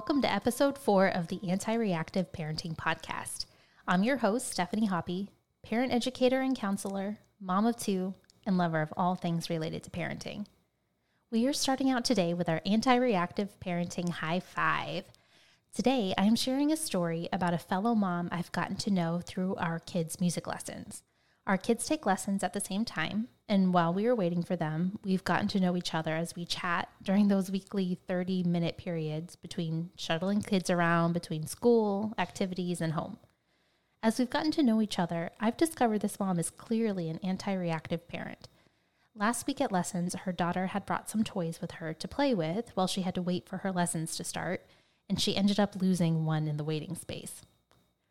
Welcome 0.00 0.22
to 0.22 0.32
episode 0.32 0.78
four 0.78 1.08
of 1.08 1.28
the 1.28 1.46
Anti 1.46 1.74
Reactive 1.74 2.32
Parenting 2.32 2.74
Podcast. 2.74 3.44
I'm 3.86 4.02
your 4.02 4.16
host, 4.16 4.50
Stephanie 4.50 4.86
Hoppy, 4.86 5.28
parent 5.62 5.92
educator 5.92 6.40
and 6.40 6.56
counselor, 6.56 7.18
mom 7.38 7.66
of 7.66 7.76
two, 7.76 8.14
and 8.46 8.56
lover 8.56 8.80
of 8.80 8.94
all 8.96 9.14
things 9.14 9.50
related 9.50 9.82
to 9.84 9.90
parenting. 9.90 10.46
We 11.30 11.46
are 11.46 11.52
starting 11.52 11.90
out 11.90 12.06
today 12.06 12.32
with 12.32 12.48
our 12.48 12.62
anti 12.64 12.96
reactive 12.96 13.60
parenting 13.60 14.08
high 14.08 14.40
five. 14.40 15.04
Today, 15.74 16.14
I 16.16 16.24
am 16.24 16.34
sharing 16.34 16.72
a 16.72 16.78
story 16.78 17.28
about 17.30 17.52
a 17.52 17.58
fellow 17.58 17.94
mom 17.94 18.30
I've 18.32 18.52
gotten 18.52 18.76
to 18.76 18.90
know 18.90 19.20
through 19.22 19.56
our 19.56 19.80
kids' 19.80 20.18
music 20.18 20.46
lessons. 20.46 21.02
Our 21.46 21.58
kids 21.58 21.84
take 21.84 22.06
lessons 22.06 22.42
at 22.42 22.54
the 22.54 22.60
same 22.60 22.86
time, 22.86 23.28
and 23.50 23.74
while 23.74 23.92
we 23.92 24.06
were 24.06 24.14
waiting 24.14 24.44
for 24.44 24.54
them, 24.54 25.00
we've 25.04 25.24
gotten 25.24 25.48
to 25.48 25.58
know 25.58 25.76
each 25.76 25.92
other 25.92 26.14
as 26.14 26.36
we 26.36 26.44
chat 26.44 26.88
during 27.02 27.26
those 27.26 27.50
weekly 27.50 27.98
30 28.06 28.44
minute 28.44 28.78
periods 28.78 29.34
between 29.34 29.90
shuttling 29.96 30.40
kids 30.40 30.70
around 30.70 31.14
between 31.14 31.48
school, 31.48 32.14
activities, 32.16 32.80
and 32.80 32.92
home. 32.92 33.18
As 34.04 34.20
we've 34.20 34.30
gotten 34.30 34.52
to 34.52 34.62
know 34.62 34.80
each 34.80 35.00
other, 35.00 35.30
I've 35.40 35.56
discovered 35.56 36.00
this 36.00 36.20
mom 36.20 36.38
is 36.38 36.48
clearly 36.48 37.10
an 37.10 37.18
anti 37.24 37.52
reactive 37.52 38.06
parent. 38.06 38.48
Last 39.16 39.48
week 39.48 39.60
at 39.60 39.72
lessons, 39.72 40.14
her 40.14 40.32
daughter 40.32 40.68
had 40.68 40.86
brought 40.86 41.10
some 41.10 41.24
toys 41.24 41.60
with 41.60 41.72
her 41.72 41.92
to 41.92 42.06
play 42.06 42.32
with 42.32 42.70
while 42.74 42.86
she 42.86 43.02
had 43.02 43.16
to 43.16 43.22
wait 43.22 43.48
for 43.48 43.58
her 43.58 43.72
lessons 43.72 44.16
to 44.16 44.22
start, 44.22 44.64
and 45.08 45.20
she 45.20 45.36
ended 45.36 45.58
up 45.58 45.74
losing 45.74 46.24
one 46.24 46.46
in 46.46 46.56
the 46.56 46.62
waiting 46.62 46.94
space. 46.94 47.42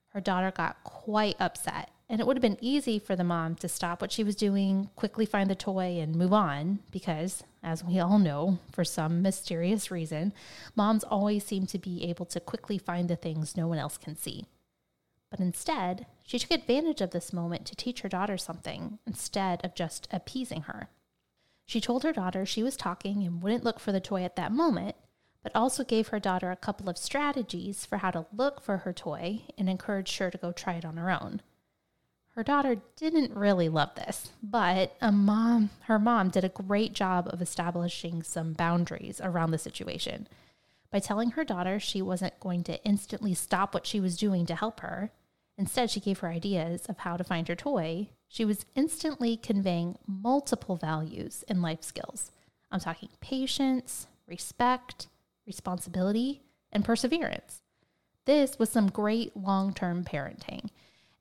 Her 0.09 0.19
daughter 0.19 0.51
got 0.51 0.83
quite 0.83 1.37
upset 1.39 1.91
and 2.09 2.19
it 2.19 2.25
would 2.25 2.35
have 2.35 2.41
been 2.41 2.57
easy 2.59 2.97
for 2.97 3.15
the 3.15 3.23
mom 3.23 3.53
to 3.55 3.69
stop 3.69 4.01
what 4.01 4.11
she 4.11 4.23
was 4.23 4.35
doing, 4.35 4.89
quickly 4.95 5.27
find 5.27 5.47
the 5.47 5.55
toy, 5.55 5.99
and 5.99 6.15
move 6.15 6.33
on 6.33 6.79
because, 6.91 7.43
as 7.61 7.83
we 7.83 7.99
all 7.99 8.17
know, 8.17 8.57
for 8.71 8.83
some 8.83 9.21
mysterious 9.21 9.91
reason, 9.91 10.33
moms 10.75 11.03
always 11.03 11.45
seem 11.45 11.67
to 11.67 11.77
be 11.77 12.09
able 12.09 12.25
to 12.25 12.39
quickly 12.39 12.79
find 12.79 13.07
the 13.07 13.15
things 13.15 13.55
no 13.55 13.67
one 13.67 13.77
else 13.77 13.97
can 13.97 14.15
see. 14.15 14.45
But 15.29 15.39
instead, 15.39 16.07
she 16.23 16.39
took 16.39 16.49
advantage 16.49 17.01
of 17.01 17.11
this 17.11 17.31
moment 17.31 17.67
to 17.67 17.75
teach 17.75 18.01
her 18.01 18.09
daughter 18.09 18.37
something 18.37 18.97
instead 19.05 19.63
of 19.63 19.75
just 19.75 20.07
appeasing 20.11 20.63
her. 20.63 20.89
She 21.67 21.79
told 21.79 22.01
her 22.01 22.11
daughter 22.11 22.47
she 22.47 22.63
was 22.63 22.75
talking 22.75 23.21
and 23.21 23.43
wouldn't 23.43 23.63
look 23.63 23.79
for 23.79 23.91
the 23.91 23.99
toy 23.99 24.23
at 24.23 24.35
that 24.37 24.51
moment, 24.51 24.95
but 25.43 25.55
also 25.55 25.83
gave 25.83 26.07
her 26.07 26.19
daughter 26.19 26.49
a 26.49 26.55
couple 26.55 26.89
of 26.89 26.97
strategies 26.97 27.85
for 27.85 27.97
how 27.97 28.09
to 28.09 28.25
look 28.33 28.59
for 28.59 28.77
her 28.77 28.93
toy 28.93 29.43
and 29.55 29.69
encouraged 29.69 30.17
her 30.17 30.31
to 30.31 30.37
go 30.39 30.51
try 30.51 30.73
it 30.73 30.85
on 30.85 30.97
her 30.97 31.11
own. 31.11 31.43
Her 32.39 32.43
daughter 32.43 32.77
didn't 32.95 33.35
really 33.35 33.67
love 33.67 33.95
this, 33.95 34.29
but 34.41 34.95
a 35.01 35.11
mom, 35.11 35.71
her 35.81 35.99
mom 35.99 36.29
did 36.29 36.45
a 36.45 36.47
great 36.47 36.93
job 36.93 37.27
of 37.29 37.41
establishing 37.41 38.23
some 38.23 38.53
boundaries 38.53 39.19
around 39.21 39.51
the 39.51 39.57
situation. 39.57 40.25
By 40.89 40.99
telling 40.99 41.31
her 41.31 41.43
daughter 41.43 41.81
she 41.81 42.01
wasn't 42.01 42.39
going 42.39 42.63
to 42.63 42.81
instantly 42.85 43.33
stop 43.33 43.73
what 43.73 43.85
she 43.85 43.99
was 43.99 44.15
doing 44.15 44.45
to 44.45 44.55
help 44.55 44.79
her, 44.79 45.11
instead, 45.57 45.89
she 45.89 45.99
gave 45.99 46.19
her 46.19 46.29
ideas 46.29 46.85
of 46.85 46.99
how 46.99 47.17
to 47.17 47.25
find 47.25 47.45
her 47.49 47.57
toy. 47.57 48.07
She 48.29 48.45
was 48.45 48.65
instantly 48.73 49.35
conveying 49.35 49.97
multiple 50.07 50.77
values 50.77 51.43
and 51.49 51.61
life 51.61 51.83
skills. 51.83 52.31
I'm 52.71 52.79
talking 52.79 53.09
patience, 53.19 54.07
respect, 54.25 55.07
responsibility, 55.45 56.43
and 56.71 56.85
perseverance. 56.85 57.59
This 58.23 58.57
was 58.57 58.69
some 58.69 58.87
great 58.87 59.35
long 59.35 59.73
term 59.73 60.05
parenting. 60.05 60.69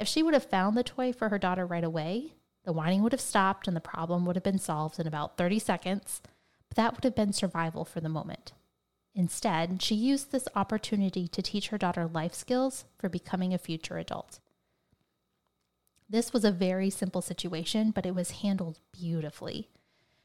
If 0.00 0.06
she 0.06 0.22
would 0.22 0.34
have 0.34 0.44
found 0.44 0.76
the 0.76 0.84
toy 0.84 1.12
for 1.12 1.28
her 1.28 1.38
daughter 1.38 1.66
right 1.66 1.84
away, 1.84 2.34
the 2.64 2.72
whining 2.72 3.02
would 3.02 3.12
have 3.12 3.20
stopped 3.20 3.66
and 3.66 3.76
the 3.76 3.80
problem 3.80 4.24
would 4.24 4.36
have 4.36 4.42
been 4.44 4.58
solved 4.58 5.00
in 5.00 5.06
about 5.06 5.36
30 5.36 5.58
seconds, 5.58 6.20
but 6.68 6.76
that 6.76 6.94
would 6.94 7.04
have 7.04 7.14
been 7.14 7.32
survival 7.32 7.84
for 7.84 8.00
the 8.00 8.08
moment. 8.08 8.52
Instead, 9.14 9.82
she 9.82 9.94
used 9.94 10.30
this 10.30 10.46
opportunity 10.54 11.26
to 11.26 11.42
teach 11.42 11.68
her 11.68 11.78
daughter 11.78 12.06
life 12.06 12.34
skills 12.34 12.84
for 12.98 13.08
becoming 13.08 13.52
a 13.52 13.58
future 13.58 13.98
adult. 13.98 14.38
This 16.08 16.32
was 16.32 16.44
a 16.44 16.52
very 16.52 16.88
simple 16.88 17.20
situation, 17.20 17.90
but 17.90 18.06
it 18.06 18.14
was 18.14 18.42
handled 18.42 18.80
beautifully. 18.92 19.68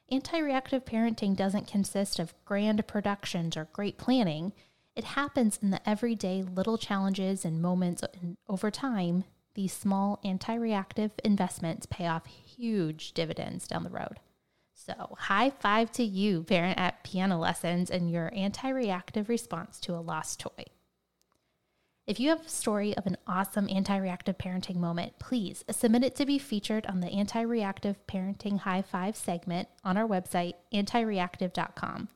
Anti 0.10 0.40
reactive 0.40 0.86
parenting 0.86 1.36
doesn't 1.36 1.68
consist 1.68 2.20
of 2.20 2.36
grand 2.46 2.86
productions 2.86 3.58
or 3.58 3.68
great 3.74 3.98
planning. 3.98 4.54
It 4.96 5.06
happens 5.06 5.58
in 5.62 5.72
the 5.72 5.90
everyday 5.90 6.44
little 6.44 6.78
challenges 6.78 7.44
and 7.44 7.62
moments, 7.62 8.04
over 8.48 8.70
time, 8.70 9.24
these 9.56 9.74
small 9.74 10.20
anti 10.24 10.56
reactive 10.56 11.12
investments 11.24 11.86
pay 11.86 12.08
off 12.08 12.26
huge 12.26 13.14
dividends 13.14 13.68
down 13.68 13.84
the 13.84 13.90
road. 13.90 14.20
So, 14.74 15.16
high 15.18 15.50
five 15.50 15.92
to 15.94 16.04
you, 16.04 16.44
parent 16.44 16.80
at 16.80 17.04
piano 17.04 17.38
lessons, 17.38 17.90
and 17.90 18.12
your 18.12 18.32
anti 18.36 18.70
reactive 18.70 19.30
response 19.30 19.80
to 19.82 19.94
a 19.94 20.02
lost 20.02 20.40
toy. 20.40 20.66
If 22.06 22.20
you 22.20 22.30
have 22.30 22.46
a 22.46 22.50
story 22.50 22.98
of 22.98 23.06
an 23.06 23.16
awesome 23.26 23.70
anti 23.70 23.96
reactive 23.96 24.38
parenting 24.38 24.76
moment, 24.76 25.20
please 25.20 25.64
submit 25.72 26.04
it 26.04 26.16
to 26.18 26.26
be 26.26 26.38
featured 26.38 26.86
on 26.88 27.00
the 27.00 27.08
Anti 27.08 27.42
Reactive 27.42 27.96
Parenting 28.08 28.60
High 28.60 28.82
Five 28.82 29.16
segment 29.16 29.70
on 29.86 29.96
our 29.96 30.08
website, 30.08 30.56
antireactive.com. 30.74 32.10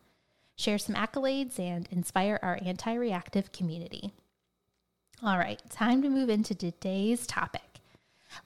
Share 0.57 0.77
some 0.77 0.95
accolades 0.95 1.57
and 1.57 1.87
inspire 1.89 2.37
our 2.41 2.59
anti 2.61 2.95
reactive 2.95 3.53
community. 3.53 4.11
All 5.23 5.39
right, 5.39 5.59
time 5.71 6.03
to 6.03 6.11
move 6.11 6.29
into 6.29 6.53
today's 6.53 7.25
topic. 7.25 7.79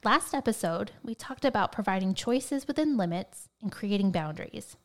Last 0.06 0.34
episode, 0.34 0.92
we 1.04 1.14
talked 1.14 1.44
about 1.44 1.74
providing 1.74 2.14
choices 2.14 2.66
within 2.66 2.96
limits 2.96 3.50
and 3.62 3.74
creating 3.74 4.12
boundaries. 4.12 4.78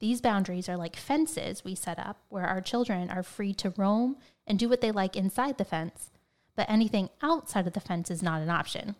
These 0.00 0.22
boundaries 0.22 0.70
are 0.70 0.78
like 0.78 0.96
fences 0.96 1.62
we 1.62 1.74
set 1.74 1.98
up 1.98 2.16
where 2.30 2.46
our 2.46 2.62
children 2.62 3.10
are 3.10 3.22
free 3.22 3.52
to 3.54 3.74
roam 3.76 4.16
and 4.46 4.58
do 4.58 4.70
what 4.70 4.80
they 4.80 4.90
like 4.90 5.16
inside 5.16 5.58
the 5.58 5.66
fence, 5.66 6.10
but 6.56 6.70
anything 6.70 7.10
outside 7.20 7.66
of 7.66 7.74
the 7.74 7.80
fence 7.80 8.10
is 8.10 8.22
not 8.22 8.40
an 8.40 8.48
option. 8.48 8.94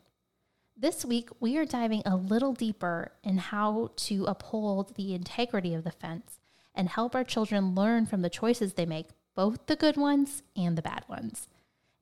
This 0.77 1.03
week, 1.03 1.31
we 1.41 1.57
are 1.57 1.65
diving 1.65 2.03
a 2.05 2.15
little 2.15 2.53
deeper 2.53 3.13
in 3.23 3.39
how 3.39 3.93
to 3.97 4.27
uphold 4.27 4.97
the 4.97 5.15
integrity 5.15 5.73
of 5.73 5.85
the 5.85 5.93
fence 5.93 6.41
and 6.75 6.91
help 6.91 7.15
our 7.15 7.25
children 7.25 7.75
learn 7.75 8.05
from 8.05 8.21
the 8.21 8.29
choices 8.29 8.75
they 8.75 8.85
make, 8.85 9.07
both 9.35 9.65
the 9.65 9.77
good 9.77 9.97
ones 9.97 10.43
and 10.55 10.77
the 10.77 10.83
bad 10.83 11.05
ones. 11.09 11.49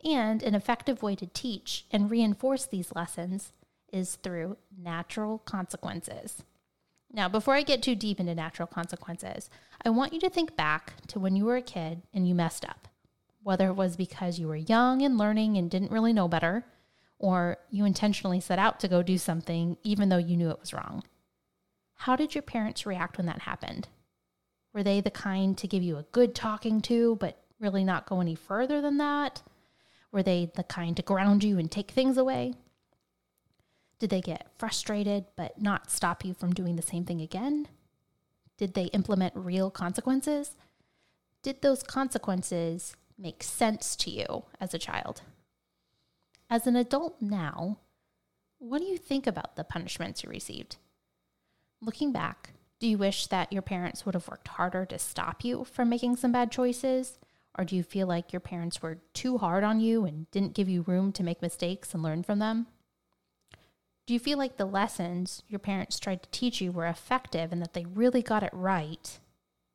And 0.04 0.42
an 0.42 0.54
effective 0.54 1.02
way 1.02 1.14
to 1.16 1.26
teach 1.26 1.86
and 1.90 2.10
reinforce 2.10 2.66
these 2.66 2.92
lessons 2.94 3.52
is 3.92 4.16
through 4.16 4.56
natural 4.76 5.38
consequences. 5.38 6.42
Now, 7.12 7.28
before 7.28 7.54
I 7.54 7.62
get 7.62 7.82
too 7.82 7.94
deep 7.94 8.18
into 8.18 8.34
natural 8.34 8.66
consequences, 8.66 9.50
I 9.84 9.90
want 9.90 10.14
you 10.14 10.20
to 10.20 10.30
think 10.30 10.56
back 10.56 10.94
to 11.08 11.20
when 11.20 11.36
you 11.36 11.44
were 11.44 11.56
a 11.56 11.62
kid 11.62 12.02
and 12.14 12.26
you 12.26 12.34
messed 12.34 12.64
up, 12.64 12.88
whether 13.42 13.68
it 13.68 13.74
was 13.74 13.96
because 13.96 14.38
you 14.38 14.48
were 14.48 14.56
young 14.56 15.02
and 15.02 15.18
learning 15.18 15.58
and 15.58 15.70
didn't 15.70 15.92
really 15.92 16.14
know 16.14 16.26
better, 16.26 16.64
or 17.18 17.58
you 17.70 17.84
intentionally 17.84 18.40
set 18.40 18.58
out 18.58 18.80
to 18.80 18.88
go 18.88 19.02
do 19.02 19.18
something 19.18 19.76
even 19.84 20.08
though 20.08 20.16
you 20.16 20.36
knew 20.36 20.50
it 20.50 20.60
was 20.60 20.72
wrong. 20.72 21.04
How 21.94 22.16
did 22.16 22.34
your 22.34 22.42
parents 22.42 22.86
react 22.86 23.18
when 23.18 23.26
that 23.26 23.42
happened? 23.42 23.88
Were 24.72 24.82
they 24.82 25.00
the 25.00 25.10
kind 25.10 25.56
to 25.58 25.68
give 25.68 25.82
you 25.82 25.98
a 25.98 26.06
good 26.12 26.34
talking 26.34 26.80
to, 26.82 27.16
but 27.20 27.42
really 27.60 27.84
not 27.84 28.06
go 28.06 28.20
any 28.20 28.34
further 28.34 28.80
than 28.80 28.96
that? 28.96 29.42
Were 30.12 30.22
they 30.22 30.50
the 30.54 30.62
kind 30.62 30.94
to 30.96 31.02
ground 31.02 31.42
you 31.42 31.58
and 31.58 31.70
take 31.70 31.90
things 31.90 32.18
away? 32.18 32.54
Did 33.98 34.10
they 34.10 34.20
get 34.20 34.48
frustrated 34.58 35.24
but 35.36 35.60
not 35.60 35.90
stop 35.90 36.24
you 36.24 36.34
from 36.34 36.52
doing 36.52 36.76
the 36.76 36.82
same 36.82 37.04
thing 37.04 37.20
again? 37.20 37.68
Did 38.58 38.74
they 38.74 38.84
implement 38.86 39.32
real 39.34 39.70
consequences? 39.70 40.56
Did 41.42 41.62
those 41.62 41.82
consequences 41.82 42.94
make 43.18 43.42
sense 43.42 43.96
to 43.96 44.10
you 44.10 44.44
as 44.60 44.74
a 44.74 44.78
child? 44.78 45.22
As 46.50 46.66
an 46.66 46.76
adult 46.76 47.20
now, 47.20 47.78
what 48.58 48.80
do 48.80 48.84
you 48.84 48.98
think 48.98 49.26
about 49.26 49.56
the 49.56 49.64
punishments 49.64 50.22
you 50.22 50.30
received? 50.30 50.76
Looking 51.80 52.12
back, 52.12 52.50
do 52.78 52.86
you 52.86 52.98
wish 52.98 53.26
that 53.28 53.52
your 53.52 53.62
parents 53.62 54.04
would 54.04 54.14
have 54.14 54.28
worked 54.28 54.48
harder 54.48 54.84
to 54.86 54.98
stop 54.98 55.44
you 55.44 55.64
from 55.64 55.88
making 55.88 56.16
some 56.16 56.32
bad 56.32 56.52
choices? 56.52 57.18
Or 57.58 57.64
do 57.64 57.76
you 57.76 57.82
feel 57.82 58.06
like 58.06 58.32
your 58.32 58.40
parents 58.40 58.80
were 58.80 58.98
too 59.12 59.38
hard 59.38 59.62
on 59.62 59.80
you 59.80 60.04
and 60.04 60.30
didn't 60.30 60.54
give 60.54 60.68
you 60.68 60.82
room 60.82 61.12
to 61.12 61.22
make 61.22 61.42
mistakes 61.42 61.92
and 61.92 62.02
learn 62.02 62.22
from 62.22 62.38
them? 62.38 62.66
Do 64.06 64.14
you 64.14 64.20
feel 64.20 64.38
like 64.38 64.56
the 64.56 64.64
lessons 64.64 65.42
your 65.48 65.58
parents 65.58 66.00
tried 66.00 66.22
to 66.22 66.30
teach 66.30 66.60
you 66.60 66.72
were 66.72 66.86
effective 66.86 67.52
and 67.52 67.60
that 67.62 67.74
they 67.74 67.84
really 67.84 68.22
got 68.22 68.42
it 68.42 68.50
right, 68.52 69.18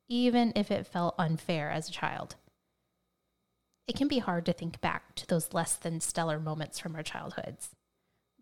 even 0.08 0.52
if 0.54 0.70
it 0.70 0.86
felt 0.86 1.14
unfair 1.18 1.70
as 1.70 1.88
a 1.88 1.92
child? 1.92 2.34
It 3.86 3.96
can 3.96 4.08
be 4.08 4.18
hard 4.18 4.44
to 4.46 4.52
think 4.52 4.80
back 4.80 5.14
to 5.14 5.26
those 5.26 5.54
less 5.54 5.76
than 5.76 6.00
stellar 6.00 6.38
moments 6.38 6.78
from 6.78 6.94
our 6.94 7.02
childhoods. 7.02 7.70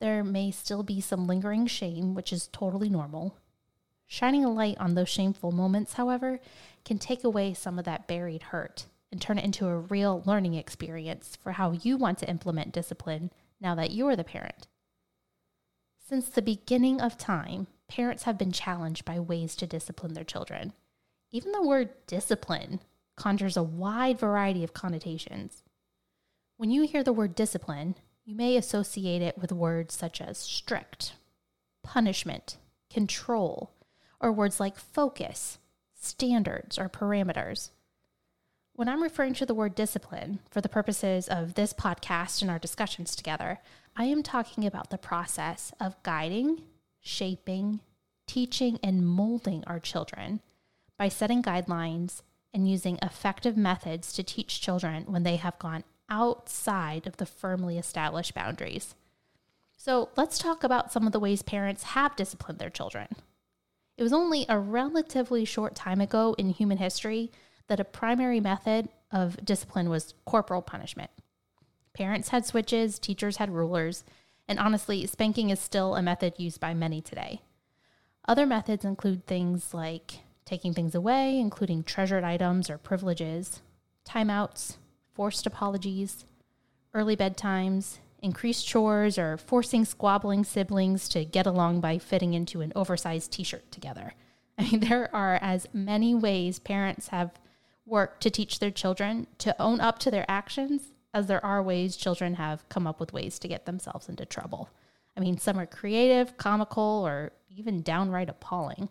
There 0.00 0.24
may 0.24 0.50
still 0.50 0.82
be 0.82 1.00
some 1.00 1.26
lingering 1.26 1.66
shame, 1.66 2.14
which 2.14 2.32
is 2.32 2.48
totally 2.48 2.88
normal. 2.88 3.36
Shining 4.08 4.44
a 4.44 4.52
light 4.52 4.76
on 4.78 4.94
those 4.94 5.08
shameful 5.08 5.52
moments, 5.52 5.94
however, 5.94 6.40
can 6.84 6.98
take 6.98 7.22
away 7.22 7.54
some 7.54 7.78
of 7.78 7.84
that 7.84 8.08
buried 8.08 8.42
hurt 8.44 8.86
and 9.10 9.20
turn 9.20 9.38
it 9.38 9.44
into 9.44 9.66
a 9.66 9.78
real 9.78 10.22
learning 10.26 10.54
experience 10.54 11.38
for 11.42 11.52
how 11.52 11.72
you 11.72 11.96
want 11.96 12.18
to 12.18 12.28
implement 12.28 12.72
discipline 12.72 13.30
now 13.60 13.74
that 13.74 13.92
you're 13.92 14.16
the 14.16 14.24
parent. 14.24 14.66
Since 15.98 16.28
the 16.28 16.42
beginning 16.42 17.00
of 17.00 17.18
time, 17.18 17.66
parents 17.88 18.24
have 18.24 18.38
been 18.38 18.52
challenged 18.52 19.04
by 19.04 19.18
ways 19.18 19.56
to 19.56 19.66
discipline 19.66 20.14
their 20.14 20.24
children. 20.24 20.72
Even 21.30 21.52
the 21.52 21.62
word 21.62 21.90
discipline 22.06 22.80
conjures 23.16 23.56
a 23.56 23.62
wide 23.62 24.18
variety 24.18 24.62
of 24.62 24.74
connotations. 24.74 25.62
When 26.56 26.70
you 26.70 26.82
hear 26.82 27.02
the 27.02 27.12
word 27.12 27.34
discipline, 27.34 27.96
you 28.24 28.34
may 28.34 28.56
associate 28.56 29.22
it 29.22 29.38
with 29.38 29.52
words 29.52 29.94
such 29.94 30.20
as 30.20 30.38
strict, 30.38 31.14
punishment, 31.82 32.56
control, 32.90 33.72
or 34.20 34.32
words 34.32 34.58
like 34.58 34.76
focus, 34.78 35.58
standards, 35.94 36.78
or 36.78 36.88
parameters. 36.88 37.70
When 38.76 38.90
I'm 38.90 39.02
referring 39.02 39.32
to 39.34 39.46
the 39.46 39.54
word 39.54 39.74
discipline 39.74 40.40
for 40.50 40.60
the 40.60 40.68
purposes 40.68 41.28
of 41.28 41.54
this 41.54 41.72
podcast 41.72 42.42
and 42.42 42.50
our 42.50 42.58
discussions 42.58 43.16
together, 43.16 43.58
I 43.96 44.04
am 44.04 44.22
talking 44.22 44.66
about 44.66 44.90
the 44.90 44.98
process 44.98 45.72
of 45.80 46.02
guiding, 46.02 46.60
shaping, 47.00 47.80
teaching, 48.26 48.78
and 48.82 49.06
molding 49.06 49.64
our 49.66 49.80
children 49.80 50.42
by 50.98 51.08
setting 51.08 51.42
guidelines 51.42 52.20
and 52.52 52.68
using 52.68 52.98
effective 53.00 53.56
methods 53.56 54.12
to 54.12 54.22
teach 54.22 54.60
children 54.60 55.04
when 55.06 55.22
they 55.22 55.36
have 55.36 55.58
gone 55.58 55.84
outside 56.10 57.06
of 57.06 57.16
the 57.16 57.24
firmly 57.24 57.78
established 57.78 58.34
boundaries. 58.34 58.94
So 59.78 60.10
let's 60.18 60.36
talk 60.36 60.62
about 60.62 60.92
some 60.92 61.06
of 61.06 61.12
the 61.12 61.20
ways 61.20 61.40
parents 61.40 61.82
have 61.82 62.14
disciplined 62.14 62.58
their 62.58 62.68
children. 62.68 63.08
It 63.96 64.02
was 64.02 64.12
only 64.12 64.44
a 64.50 64.58
relatively 64.58 65.46
short 65.46 65.74
time 65.74 66.02
ago 66.02 66.34
in 66.36 66.50
human 66.50 66.76
history 66.76 67.32
that 67.68 67.80
a 67.80 67.84
primary 67.84 68.40
method 68.40 68.88
of 69.10 69.44
discipline 69.44 69.88
was 69.88 70.14
corporal 70.24 70.62
punishment. 70.62 71.10
Parents 71.94 72.28
had 72.28 72.44
switches, 72.44 72.98
teachers 72.98 73.38
had 73.38 73.50
rulers, 73.50 74.04
and 74.48 74.58
honestly, 74.58 75.06
spanking 75.06 75.50
is 75.50 75.60
still 75.60 75.96
a 75.96 76.02
method 76.02 76.34
used 76.36 76.60
by 76.60 76.74
many 76.74 77.00
today. 77.00 77.40
Other 78.28 78.46
methods 78.46 78.84
include 78.84 79.26
things 79.26 79.72
like 79.72 80.20
taking 80.44 80.74
things 80.74 80.94
away, 80.94 81.38
including 81.38 81.82
treasured 81.82 82.24
items 82.24 82.70
or 82.70 82.78
privileges, 82.78 83.62
timeouts, 84.08 84.76
forced 85.14 85.46
apologies, 85.46 86.24
early 86.94 87.16
bedtimes, 87.16 87.98
increased 88.22 88.66
chores, 88.66 89.18
or 89.18 89.36
forcing 89.36 89.84
squabbling 89.84 90.44
siblings 90.44 91.08
to 91.08 91.24
get 91.24 91.46
along 91.46 91.80
by 91.80 91.98
fitting 91.98 92.34
into 92.34 92.60
an 92.60 92.72
oversized 92.76 93.32
t 93.32 93.42
shirt 93.42 93.70
together. 93.70 94.14
I 94.58 94.62
mean, 94.64 94.80
there 94.80 95.14
are 95.14 95.38
as 95.42 95.66
many 95.72 96.14
ways 96.14 96.58
parents 96.58 97.08
have 97.08 97.32
work 97.86 98.20
to 98.20 98.30
teach 98.30 98.58
their 98.58 98.70
children 98.70 99.26
to 99.38 99.60
own 99.62 99.80
up 99.80 99.98
to 100.00 100.10
their 100.10 100.26
actions 100.28 100.92
as 101.14 101.28
there 101.28 101.44
are 101.44 101.62
ways 101.62 101.96
children 101.96 102.34
have 102.34 102.68
come 102.68 102.86
up 102.86 103.00
with 103.00 103.12
ways 103.12 103.38
to 103.38 103.48
get 103.48 103.64
themselves 103.64 104.08
into 104.08 104.26
trouble. 104.26 104.68
I 105.16 105.20
mean, 105.20 105.38
some 105.38 105.58
are 105.58 105.66
creative, 105.66 106.36
comical, 106.36 107.04
or 107.06 107.32
even 107.48 107.80
downright 107.80 108.28
appalling. 108.28 108.90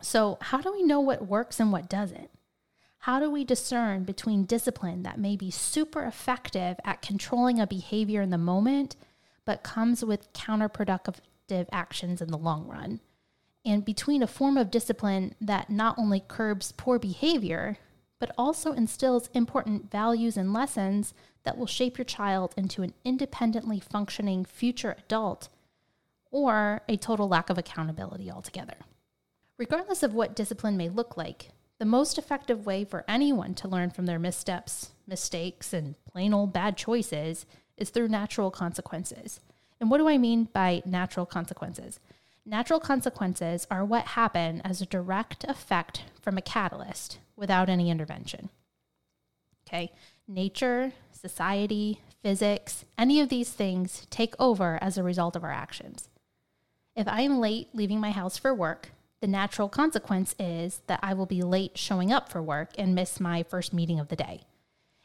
So, 0.00 0.38
how 0.40 0.60
do 0.60 0.72
we 0.72 0.82
know 0.82 1.00
what 1.00 1.26
works 1.26 1.58
and 1.58 1.72
what 1.72 1.88
doesn't? 1.88 2.30
How 2.98 3.18
do 3.18 3.30
we 3.30 3.44
discern 3.44 4.04
between 4.04 4.44
discipline 4.44 5.02
that 5.02 5.18
may 5.18 5.36
be 5.36 5.50
super 5.50 6.04
effective 6.04 6.76
at 6.84 7.02
controlling 7.02 7.58
a 7.58 7.66
behavior 7.66 8.22
in 8.22 8.30
the 8.30 8.38
moment, 8.38 8.96
but 9.44 9.62
comes 9.62 10.04
with 10.04 10.32
counterproductive 10.32 11.68
actions 11.72 12.22
in 12.22 12.28
the 12.28 12.38
long 12.38 12.66
run? 12.66 13.00
And 13.64 13.84
between 13.84 14.22
a 14.22 14.26
form 14.26 14.56
of 14.56 14.70
discipline 14.70 15.34
that 15.40 15.68
not 15.68 15.98
only 15.98 16.22
curbs 16.26 16.72
poor 16.72 16.98
behavior, 16.98 17.78
but 18.18 18.32
also 18.38 18.72
instills 18.72 19.28
important 19.34 19.90
values 19.90 20.36
and 20.36 20.52
lessons 20.52 21.14
that 21.42 21.58
will 21.58 21.66
shape 21.66 21.98
your 21.98 22.04
child 22.04 22.54
into 22.56 22.82
an 22.82 22.94
independently 23.04 23.80
functioning 23.80 24.44
future 24.44 24.96
adult 24.98 25.48
or 26.30 26.82
a 26.88 26.96
total 26.96 27.28
lack 27.28 27.50
of 27.50 27.58
accountability 27.58 28.30
altogether. 28.30 28.76
Regardless 29.56 30.02
of 30.02 30.14
what 30.14 30.34
discipline 30.34 30.76
may 30.76 30.88
look 30.88 31.16
like, 31.16 31.50
the 31.78 31.84
most 31.84 32.18
effective 32.18 32.66
way 32.66 32.84
for 32.84 33.04
anyone 33.06 33.54
to 33.54 33.68
learn 33.68 33.90
from 33.90 34.06
their 34.06 34.18
missteps, 34.18 34.90
mistakes, 35.06 35.72
and 35.72 35.94
plain 36.10 36.32
old 36.32 36.52
bad 36.52 36.76
choices 36.76 37.46
is 37.76 37.90
through 37.90 38.08
natural 38.08 38.50
consequences. 38.50 39.40
And 39.80 39.90
what 39.90 39.98
do 39.98 40.08
I 40.08 40.18
mean 40.18 40.48
by 40.52 40.82
natural 40.86 41.26
consequences? 41.26 42.00
Natural 42.46 42.80
consequences 42.80 43.66
are 43.70 43.84
what 43.84 44.08
happen 44.08 44.60
as 44.62 44.80
a 44.80 44.86
direct 44.86 45.44
effect 45.44 46.04
from 46.20 46.36
a 46.36 46.42
catalyst 46.42 47.18
without 47.36 47.68
any 47.68 47.90
intervention. 47.90 48.48
Okay, 49.66 49.92
nature, 50.28 50.92
society, 51.10 52.00
physics, 52.22 52.84
any 52.96 53.20
of 53.20 53.28
these 53.28 53.50
things 53.50 54.06
take 54.10 54.34
over 54.38 54.78
as 54.80 54.96
a 54.96 55.02
result 55.02 55.36
of 55.36 55.44
our 55.44 55.52
actions. 55.52 56.08
If 56.94 57.08
I 57.08 57.22
am 57.22 57.40
late 57.40 57.68
leaving 57.72 58.00
my 58.00 58.10
house 58.10 58.38
for 58.38 58.54
work, 58.54 58.90
the 59.20 59.26
natural 59.26 59.68
consequence 59.68 60.34
is 60.38 60.82
that 60.86 61.00
I 61.02 61.14
will 61.14 61.26
be 61.26 61.42
late 61.42 61.78
showing 61.78 62.12
up 62.12 62.28
for 62.28 62.42
work 62.42 62.70
and 62.76 62.94
miss 62.94 63.18
my 63.18 63.42
first 63.42 63.72
meeting 63.72 63.98
of 63.98 64.08
the 64.08 64.16
day. 64.16 64.42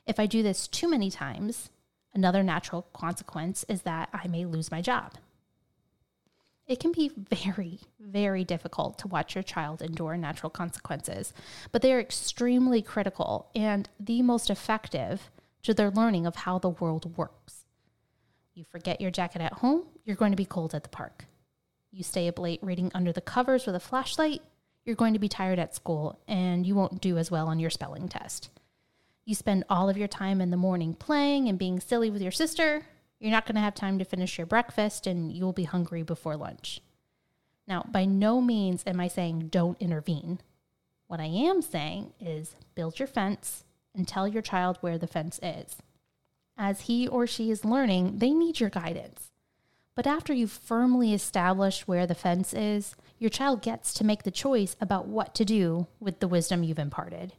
If 0.05 0.19
I 0.19 0.25
do 0.25 0.43
this 0.43 0.67
too 0.67 0.89
many 0.89 1.09
times, 1.09 1.69
another 2.13 2.43
natural 2.43 2.87
consequence 2.93 3.63
is 3.69 3.83
that 3.83 4.09
I 4.11 4.27
may 4.27 4.45
lose 4.45 4.71
my 4.71 4.81
job. 4.81 5.13
It 6.69 6.79
can 6.79 6.91
be 6.91 7.11
very, 7.17 7.79
very 7.99 8.43
difficult 8.43 8.99
to 8.99 9.07
watch 9.07 9.33
your 9.33 9.41
child 9.41 9.81
endure 9.81 10.15
natural 10.15 10.51
consequences, 10.51 11.33
but 11.71 11.81
they 11.81 11.91
are 11.91 11.99
extremely 11.99 12.83
critical 12.83 13.49
and 13.55 13.89
the 13.99 14.21
most 14.21 14.51
effective 14.51 15.31
to 15.63 15.73
their 15.73 15.89
learning 15.89 16.27
of 16.27 16.35
how 16.35 16.59
the 16.59 16.69
world 16.69 17.17
works. 17.17 17.65
You 18.53 18.65
forget 18.69 19.01
your 19.01 19.09
jacket 19.09 19.41
at 19.41 19.53
home, 19.53 19.85
you're 20.05 20.15
going 20.15 20.31
to 20.31 20.37
be 20.37 20.45
cold 20.45 20.75
at 20.75 20.83
the 20.83 20.89
park. 20.89 21.25
You 21.91 22.03
stay 22.03 22.27
up 22.27 22.37
late 22.37 22.59
reading 22.61 22.91
under 22.93 23.11
the 23.11 23.19
covers 23.19 23.65
with 23.65 23.75
a 23.75 23.79
flashlight, 23.79 24.43
you're 24.85 24.95
going 24.95 25.13
to 25.13 25.19
be 25.19 25.27
tired 25.27 25.57
at 25.57 25.73
school 25.73 26.19
and 26.27 26.67
you 26.67 26.75
won't 26.75 27.01
do 27.01 27.17
as 27.17 27.31
well 27.31 27.47
on 27.47 27.59
your 27.59 27.71
spelling 27.71 28.07
test. 28.07 28.51
You 29.25 29.33
spend 29.33 29.63
all 29.71 29.89
of 29.89 29.97
your 29.97 30.07
time 30.07 30.39
in 30.39 30.51
the 30.51 30.57
morning 30.57 30.93
playing 30.93 31.49
and 31.49 31.57
being 31.57 31.79
silly 31.79 32.11
with 32.11 32.21
your 32.21 32.31
sister, 32.31 32.85
you're 33.19 33.31
not 33.31 33.45
going 33.45 33.55
to 33.55 33.61
have 33.61 33.75
time 33.75 33.99
to 33.99 34.05
finish 34.05 34.37
your 34.37 34.47
breakfast 34.47 35.05
and 35.05 35.31
you'll 35.31 35.53
be 35.53 35.63
hungry 35.65 36.03
before 36.03 36.37
lunch. 36.37 36.81
Now, 37.67 37.85
by 37.89 38.05
no 38.05 38.41
means 38.41 38.83
am 38.87 38.99
I 38.99 39.07
saying 39.07 39.49
don't 39.49 39.79
intervene. 39.81 40.39
What 41.07 41.19
I 41.19 41.25
am 41.25 41.61
saying 41.61 42.13
is 42.19 42.55
build 42.75 42.99
your 42.99 43.07
fence 43.07 43.63
and 43.93 44.07
tell 44.07 44.27
your 44.27 44.41
child 44.41 44.77
where 44.81 44.97
the 44.97 45.07
fence 45.07 45.39
is. 45.43 45.77
As 46.57 46.81
he 46.81 47.07
or 47.07 47.27
she 47.27 47.51
is 47.51 47.65
learning, 47.65 48.17
they 48.19 48.31
need 48.31 48.59
your 48.59 48.69
guidance. 48.69 49.31
But 49.95 50.07
after 50.07 50.33
you've 50.33 50.51
firmly 50.51 51.13
established 51.13 51.87
where 51.87 52.07
the 52.07 52.15
fence 52.15 52.53
is, 52.53 52.95
your 53.17 53.29
child 53.29 53.61
gets 53.61 53.93
to 53.95 54.05
make 54.05 54.23
the 54.23 54.31
choice 54.31 54.75
about 54.79 55.07
what 55.07 55.35
to 55.35 55.45
do 55.45 55.87
with 55.99 56.19
the 56.19 56.27
wisdom 56.27 56.63
you've 56.63 56.79
imparted. 56.79 57.33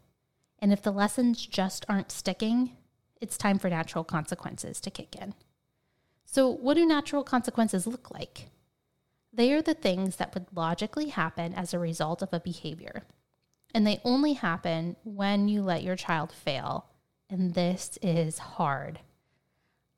And 0.58 0.72
if 0.72 0.82
the 0.82 0.92
lessons 0.92 1.46
just 1.46 1.86
aren't 1.88 2.12
sticking, 2.12 2.76
it's 3.20 3.38
time 3.38 3.58
for 3.58 3.70
natural 3.70 4.04
consequences 4.04 4.80
to 4.82 4.90
kick 4.90 5.16
in. 5.16 5.34
So, 6.32 6.48
what 6.48 6.74
do 6.74 6.86
natural 6.86 7.24
consequences 7.24 7.88
look 7.88 8.12
like? 8.12 8.50
They 9.32 9.52
are 9.52 9.62
the 9.62 9.74
things 9.74 10.14
that 10.16 10.32
would 10.32 10.46
logically 10.54 11.08
happen 11.08 11.52
as 11.54 11.74
a 11.74 11.78
result 11.80 12.22
of 12.22 12.28
a 12.32 12.38
behavior. 12.38 13.02
And 13.74 13.84
they 13.84 14.00
only 14.04 14.34
happen 14.34 14.94
when 15.02 15.48
you 15.48 15.60
let 15.62 15.82
your 15.82 15.96
child 15.96 16.30
fail. 16.30 16.86
And 17.28 17.54
this 17.54 17.98
is 18.00 18.38
hard. 18.38 19.00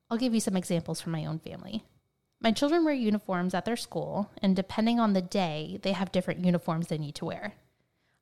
I'll 0.09 0.17
give 0.17 0.33
you 0.33 0.41
some 0.41 0.57
examples 0.57 1.03
from 1.03 1.13
my 1.13 1.27
own 1.27 1.39
family. 1.39 1.85
My 2.41 2.51
children 2.51 2.87
wear 2.87 2.95
uniforms 2.95 3.53
at 3.53 3.67
their 3.67 3.77
school, 3.77 4.31
and 4.41 4.57
depending 4.57 4.99
on 4.99 5.13
the 5.13 5.21
day, 5.21 5.81
they 5.83 5.93
have 5.93 6.13
different 6.13 6.47
uniforms 6.47 6.87
they 6.87 6.97
need 6.97 7.15
to 7.17 7.27
wear. 7.27 7.53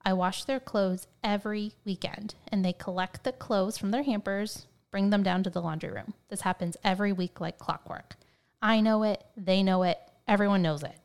I 0.05 0.15
wash 0.15 0.43
their 0.43 0.59
clothes 0.59 1.07
every 1.23 1.75
weekend, 1.85 2.35
and 2.49 2.65
they 2.65 2.73
collect 2.73 3.23
the 3.23 3.31
clothes 3.31 3.79
from 3.79 3.93
their 3.93 4.03
hampers, 4.03 4.67
bring 4.91 5.11
them 5.11 5.23
down 5.23 5.43
to 5.43 5.51
the 5.51 5.63
laundry 5.63 5.91
room. 5.91 6.15
This 6.29 6.43
happens 6.43 6.77
every 6.83 7.13
week 7.13 7.41
like 7.41 7.59
clockwork. 7.59 8.17
I 8.63 8.81
know 8.81 9.03
it, 9.03 9.25
they 9.37 9.63
know 9.63 9.83
it, 9.83 9.99
everyone 10.27 10.63
knows 10.63 10.83
it. 10.83 10.97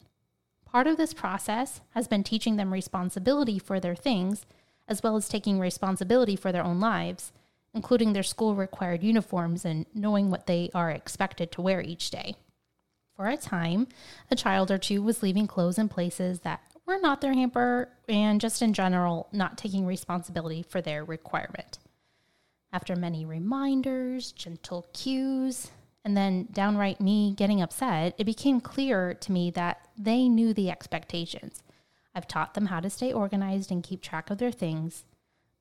Part 0.65 0.87
of 0.87 0.97
this 0.97 1.13
process 1.13 1.81
has 1.91 2.07
been 2.07 2.23
teaching 2.23 2.57
them 2.57 2.73
responsibility 2.73 3.59
for 3.59 3.79
their 3.79 3.95
things, 3.95 4.45
as 4.87 5.01
well 5.01 5.15
as 5.15 5.29
taking 5.29 5.59
responsibility 5.59 6.35
for 6.35 6.51
their 6.51 6.63
own 6.63 6.79
lives, 6.79 7.31
including 7.73 8.13
their 8.13 8.23
school 8.23 8.55
required 8.55 9.03
uniforms 9.03 9.65
and 9.65 9.85
knowing 9.93 10.29
what 10.29 10.47
they 10.47 10.69
are 10.73 10.91
expected 10.91 11.51
to 11.51 11.61
wear 11.61 11.81
each 11.81 12.09
day. 12.09 12.35
For 13.15 13.27
a 13.27 13.37
time, 13.37 13.87
a 14.29 14.35
child 14.35 14.69
or 14.69 14.77
two 14.77 15.01
was 15.01 15.23
leaving 15.23 15.47
clothes 15.47 15.77
in 15.77 15.87
places 15.87 16.41
that 16.41 16.61
were 16.85 16.99
not 16.99 17.21
their 17.21 17.33
hamper 17.33 17.89
and 18.09 18.41
just 18.41 18.61
in 18.61 18.73
general 18.73 19.27
not 19.31 19.57
taking 19.57 19.85
responsibility 19.85 20.61
for 20.61 20.81
their 20.81 21.03
requirement. 21.03 21.79
After 22.75 22.97
many 22.97 23.23
reminders, 23.23 24.33
gentle 24.33 24.85
cues, 24.91 25.71
and 26.03 26.17
then 26.17 26.49
downright 26.51 26.99
me 26.99 27.33
getting 27.33 27.61
upset, 27.61 28.13
it 28.17 28.25
became 28.25 28.59
clear 28.59 29.13
to 29.13 29.31
me 29.31 29.49
that 29.51 29.87
they 29.97 30.27
knew 30.27 30.53
the 30.53 30.69
expectations. 30.69 31.63
I've 32.13 32.27
taught 32.27 32.53
them 32.53 32.65
how 32.65 32.81
to 32.81 32.89
stay 32.89 33.13
organized 33.13 33.71
and 33.71 33.81
keep 33.81 34.01
track 34.01 34.29
of 34.29 34.39
their 34.39 34.51
things, 34.51 35.05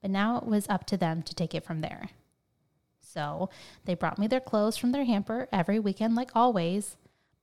but 0.02 0.10
now 0.10 0.38
it 0.38 0.44
was 0.44 0.68
up 0.68 0.86
to 0.86 0.96
them 0.96 1.22
to 1.22 1.32
take 1.36 1.54
it 1.54 1.64
from 1.64 1.82
there. 1.82 2.08
So 2.98 3.48
they 3.84 3.94
brought 3.94 4.18
me 4.18 4.26
their 4.26 4.40
clothes 4.40 4.76
from 4.76 4.90
their 4.90 5.04
hamper 5.04 5.46
every 5.52 5.78
weekend, 5.78 6.16
like 6.16 6.32
always, 6.34 6.96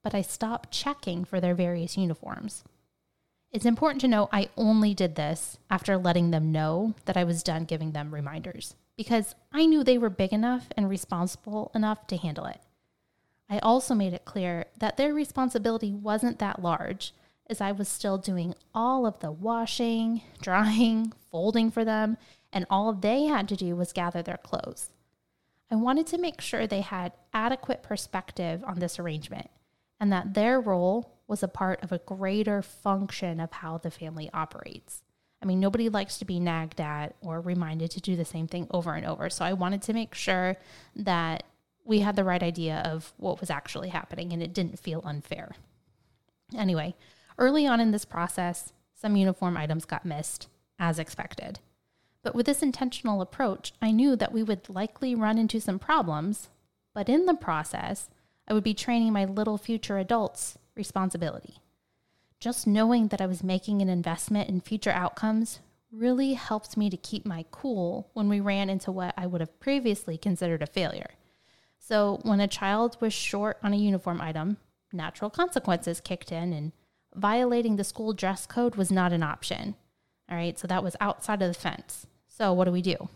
but 0.03 0.13
I 0.13 0.21
stopped 0.21 0.71
checking 0.71 1.23
for 1.23 1.39
their 1.39 1.55
various 1.55 1.95
uniforms. 1.95 2.65
It's 3.53 3.65
important 3.65 4.01
to 4.01 4.09
know 4.09 4.27
I 4.33 4.49
only 4.57 4.93
did 4.93 5.15
this 5.15 5.59
after 5.69 5.97
letting 5.97 6.31
them 6.31 6.51
know 6.51 6.93
that 7.05 7.15
I 7.15 7.23
was 7.23 7.41
done 7.41 7.63
giving 7.63 7.93
them 7.93 8.13
reminders 8.13 8.75
because 9.01 9.33
I 9.51 9.65
knew 9.65 9.83
they 9.83 9.97
were 9.97 10.11
big 10.11 10.31
enough 10.31 10.67
and 10.77 10.87
responsible 10.87 11.71
enough 11.73 12.05
to 12.05 12.17
handle 12.17 12.45
it. 12.45 12.59
I 13.49 13.57
also 13.57 13.95
made 13.95 14.13
it 14.13 14.25
clear 14.25 14.65
that 14.77 14.95
their 14.95 15.11
responsibility 15.11 15.91
wasn't 15.91 16.37
that 16.37 16.61
large 16.61 17.15
as 17.49 17.61
I 17.61 17.71
was 17.71 17.89
still 17.89 18.19
doing 18.19 18.53
all 18.75 19.07
of 19.07 19.19
the 19.19 19.31
washing, 19.31 20.21
drying, 20.41 21.13
folding 21.31 21.71
for 21.71 21.83
them, 21.83 22.17
and 22.53 22.67
all 22.69 22.93
they 22.93 23.23
had 23.23 23.49
to 23.49 23.55
do 23.55 23.75
was 23.75 23.91
gather 23.91 24.21
their 24.21 24.37
clothes. 24.37 24.91
I 25.71 25.77
wanted 25.77 26.05
to 26.07 26.19
make 26.19 26.39
sure 26.39 26.67
they 26.67 26.81
had 26.81 27.13
adequate 27.33 27.81
perspective 27.81 28.63
on 28.67 28.77
this 28.77 28.99
arrangement 28.99 29.49
and 29.99 30.11
that 30.11 30.35
their 30.35 30.61
role 30.61 31.17
was 31.27 31.41
a 31.41 31.47
part 31.47 31.83
of 31.83 31.91
a 31.91 31.97
greater 31.97 32.61
function 32.61 33.39
of 33.39 33.51
how 33.51 33.79
the 33.79 33.89
family 33.89 34.29
operates. 34.31 35.01
I 35.41 35.45
mean, 35.45 35.59
nobody 35.59 35.89
likes 35.89 36.17
to 36.19 36.25
be 36.25 36.39
nagged 36.39 36.79
at 36.79 37.15
or 37.21 37.41
reminded 37.41 37.91
to 37.91 38.01
do 38.01 38.15
the 38.15 38.25
same 38.25 38.47
thing 38.47 38.67
over 38.71 38.93
and 38.93 39.05
over. 39.05 39.29
So 39.29 39.43
I 39.43 39.53
wanted 39.53 39.81
to 39.83 39.93
make 39.93 40.13
sure 40.13 40.57
that 40.95 41.43
we 41.83 41.99
had 41.99 42.15
the 42.15 42.23
right 42.23 42.43
idea 42.43 42.81
of 42.85 43.11
what 43.17 43.39
was 43.39 43.49
actually 43.49 43.89
happening 43.89 44.31
and 44.31 44.43
it 44.43 44.53
didn't 44.53 44.79
feel 44.79 45.01
unfair. 45.03 45.53
Anyway, 46.55 46.95
early 47.37 47.65
on 47.65 47.79
in 47.79 47.91
this 47.91 48.05
process, 48.05 48.71
some 48.93 49.15
uniform 49.15 49.57
items 49.57 49.85
got 49.85 50.05
missed, 50.05 50.47
as 50.77 50.99
expected. 50.99 51.59
But 52.23 52.35
with 52.35 52.45
this 52.45 52.61
intentional 52.61 53.21
approach, 53.21 53.73
I 53.81 53.91
knew 53.91 54.15
that 54.15 54.31
we 54.31 54.43
would 54.43 54.69
likely 54.69 55.15
run 55.15 55.39
into 55.39 55.59
some 55.59 55.79
problems, 55.79 56.49
but 56.93 57.09
in 57.09 57.25
the 57.25 57.33
process, 57.33 58.09
I 58.47 58.53
would 58.53 58.63
be 58.63 58.75
training 58.75 59.11
my 59.11 59.25
little 59.25 59.57
future 59.57 59.97
adults 59.97 60.57
responsibility. 60.75 61.55
Just 62.41 62.65
knowing 62.65 63.09
that 63.09 63.21
I 63.21 63.27
was 63.27 63.43
making 63.43 63.83
an 63.83 63.87
investment 63.89 64.49
in 64.49 64.61
future 64.61 64.89
outcomes 64.89 65.59
really 65.91 66.33
helped 66.33 66.75
me 66.75 66.89
to 66.89 66.97
keep 66.97 67.23
my 67.23 67.45
cool 67.51 68.09
when 68.13 68.29
we 68.29 68.39
ran 68.39 68.67
into 68.67 68.91
what 68.91 69.13
I 69.15 69.27
would 69.27 69.41
have 69.41 69.59
previously 69.59 70.17
considered 70.17 70.63
a 70.63 70.67
failure. 70.67 71.11
So, 71.77 72.19
when 72.23 72.39
a 72.39 72.47
child 72.47 72.97
was 72.99 73.13
short 73.13 73.59
on 73.61 73.73
a 73.73 73.77
uniform 73.77 74.19
item, 74.19 74.57
natural 74.91 75.29
consequences 75.29 76.01
kicked 76.01 76.31
in, 76.31 76.51
and 76.51 76.71
violating 77.13 77.75
the 77.75 77.83
school 77.83 78.11
dress 78.11 78.47
code 78.47 78.75
was 78.75 78.91
not 78.91 79.13
an 79.13 79.21
option. 79.21 79.75
All 80.27 80.35
right, 80.35 80.57
so 80.57 80.65
that 80.65 80.83
was 80.83 80.95
outside 80.99 81.43
of 81.43 81.47
the 81.47 81.53
fence. 81.53 82.07
So, 82.27 82.53
what 82.53 82.65
do 82.65 82.71
we 82.71 82.81
do? 82.81 83.09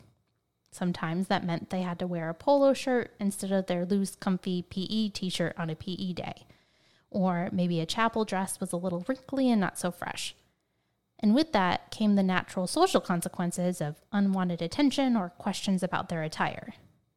Sometimes 0.70 1.29
that 1.29 1.44
meant 1.44 1.72
they 1.72 1.82
had 1.82 1.98
to 1.98 2.05
wear 2.05 2.29
a 2.29 2.36
polo 2.36 2.74
shirt 2.74 3.15
instead 3.20 3.51
of 3.51 3.65
their 3.65 3.86
loose, 3.86 4.15
comfy 4.15 4.62
PE 4.62 5.10
t 5.10 5.29
shirt 5.29 5.55
on 5.58 5.72
a 5.72 5.75
PE 5.75 6.13
day 6.13 6.46
or 7.09 7.50
maybe 7.51 7.79
a 7.79 7.85
chapel 7.85 8.25
dress 8.25 8.59
was 8.59 8.71
a 8.71 8.77
little 8.77 9.05
wrinkly 9.07 9.50
and 9.50 9.62
not 9.62 9.79
so 9.79 9.91
fresh. 9.91 10.35
And 11.19 11.33
with 11.33 11.53
that 11.53 11.91
came 11.91 12.15
the 12.15 12.24
natural 12.24 12.67
social 12.67 13.01
consequences 13.01 13.81
of 13.81 13.95
unwanted 14.12 14.62
attention 14.62 15.15
or 15.15 15.29
questions 15.29 15.81
about 15.81 16.09
their 16.09 16.24
attire. 16.24 16.74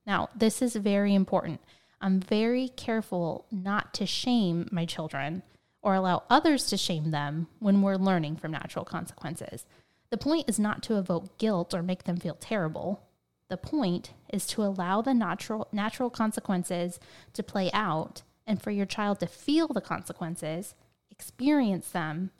Now, 0.06 0.30
this 0.34 0.62
is 0.62 0.76
very 0.76 1.14
important. 1.14 1.60
I'm 2.00 2.20
very 2.20 2.68
careful 2.68 3.46
not 3.50 3.92
to 3.94 4.06
shame 4.06 4.68
my 4.70 4.84
children 4.84 5.42
or 5.82 5.94
allow 5.94 6.22
others 6.30 6.66
to 6.66 6.76
shame 6.76 7.10
them 7.10 7.48
when 7.58 7.82
we're 7.82 7.96
learning 7.96 8.36
from 8.36 8.52
natural 8.52 8.84
consequences. 8.84 9.66
The 10.10 10.16
point 10.16 10.48
is 10.48 10.58
not 10.58 10.82
to 10.84 10.98
evoke 10.98 11.36
guilt 11.38 11.74
or 11.74 11.82
make 11.82 12.04
them 12.04 12.16
feel 12.16 12.36
terrible. 12.38 13.02
The 13.48 13.56
point 13.56 14.12
is 14.32 14.46
to 14.48 14.62
allow 14.62 15.02
the 15.02 15.14
natural 15.14 15.68
natural 15.72 16.10
consequences 16.10 17.00
to 17.32 17.42
play 17.42 17.70
out 17.72 18.22
and 18.48 18.60
for 18.60 18.70
your 18.70 18.86
child 18.86 19.20
to 19.20 19.26
feel 19.26 19.68
the 19.68 19.80
consequences, 19.82 20.74
experience 21.10 21.90
them, 21.90 22.30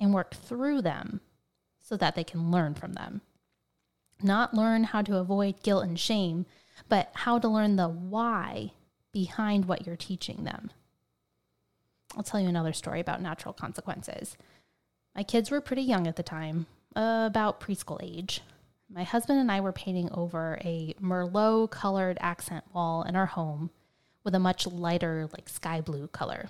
and 0.00 0.12
work 0.12 0.34
through 0.34 0.82
them 0.82 1.20
so 1.80 1.96
that 1.96 2.16
they 2.16 2.24
can 2.24 2.50
learn 2.50 2.74
from 2.74 2.94
them. 2.94 3.22
Not 4.20 4.54
learn 4.54 4.84
how 4.84 5.02
to 5.02 5.16
avoid 5.16 5.62
guilt 5.62 5.84
and 5.84 5.98
shame, 5.98 6.46
but 6.88 7.10
how 7.14 7.38
to 7.38 7.48
learn 7.48 7.76
the 7.76 7.88
why 7.88 8.72
behind 9.12 9.66
what 9.66 9.86
you're 9.86 9.96
teaching 9.96 10.42
them. 10.42 10.70
I'll 12.16 12.24
tell 12.24 12.40
you 12.40 12.48
another 12.48 12.72
story 12.72 13.00
about 13.00 13.22
natural 13.22 13.54
consequences. 13.54 14.36
My 15.14 15.22
kids 15.22 15.50
were 15.50 15.60
pretty 15.60 15.82
young 15.82 16.06
at 16.06 16.16
the 16.16 16.22
time, 16.22 16.66
uh, 16.96 17.24
about 17.26 17.60
preschool 17.60 18.02
age. 18.02 18.40
My 18.90 19.04
husband 19.04 19.38
and 19.38 19.50
I 19.50 19.60
were 19.60 19.72
painting 19.72 20.10
over 20.12 20.58
a 20.64 20.94
Merlot 21.00 21.70
colored 21.70 22.18
accent 22.20 22.64
wall 22.74 23.04
in 23.04 23.16
our 23.16 23.26
home 23.26 23.70
with 24.24 24.34
a 24.34 24.38
much 24.38 24.66
lighter, 24.66 25.28
like 25.32 25.48
sky 25.48 25.80
blue 25.80 26.08
color. 26.08 26.48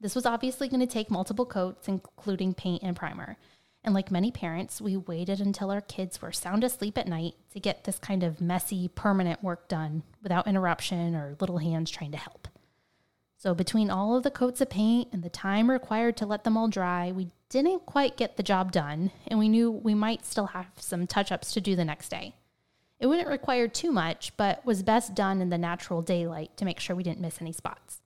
This 0.00 0.14
was 0.14 0.26
obviously 0.26 0.68
going 0.68 0.80
to 0.80 0.86
take 0.86 1.10
multiple 1.10 1.46
coats, 1.46 1.88
including 1.88 2.54
paint 2.54 2.82
and 2.82 2.96
primer. 2.96 3.36
And 3.84 3.94
like 3.94 4.10
many 4.10 4.30
parents, 4.30 4.80
we 4.80 4.96
waited 4.96 5.40
until 5.40 5.70
our 5.70 5.80
kids 5.80 6.20
were 6.20 6.32
sound 6.32 6.64
asleep 6.64 6.98
at 6.98 7.08
night 7.08 7.34
to 7.52 7.60
get 7.60 7.84
this 7.84 7.98
kind 7.98 8.22
of 8.22 8.40
messy, 8.40 8.88
permanent 8.88 9.42
work 9.42 9.68
done 9.68 10.02
without 10.22 10.46
interruption 10.46 11.14
or 11.14 11.36
little 11.40 11.58
hands 11.58 11.90
trying 11.90 12.12
to 12.12 12.18
help. 12.18 12.48
So, 13.36 13.54
between 13.54 13.88
all 13.88 14.16
of 14.16 14.24
the 14.24 14.32
coats 14.32 14.60
of 14.60 14.68
paint 14.68 15.08
and 15.12 15.22
the 15.22 15.30
time 15.30 15.70
required 15.70 16.16
to 16.16 16.26
let 16.26 16.42
them 16.42 16.56
all 16.56 16.66
dry, 16.66 17.12
we 17.12 17.28
didn't 17.48 17.86
quite 17.86 18.16
get 18.16 18.36
the 18.36 18.42
job 18.42 18.72
done, 18.72 19.12
and 19.28 19.38
we 19.38 19.48
knew 19.48 19.70
we 19.70 19.94
might 19.94 20.26
still 20.26 20.46
have 20.46 20.66
some 20.76 21.06
touch 21.06 21.30
ups 21.30 21.52
to 21.52 21.60
do 21.60 21.76
the 21.76 21.84
next 21.84 22.08
day. 22.08 22.34
It 23.00 23.06
wouldn't 23.06 23.28
require 23.28 23.68
too 23.68 23.92
much, 23.92 24.36
but 24.36 24.64
was 24.66 24.82
best 24.82 25.14
done 25.14 25.40
in 25.40 25.50
the 25.50 25.58
natural 25.58 26.02
daylight 26.02 26.56
to 26.56 26.64
make 26.64 26.80
sure 26.80 26.96
we 26.96 27.02
didn't 27.02 27.20
miss 27.20 27.40
any 27.40 27.52
spots. 27.52 28.00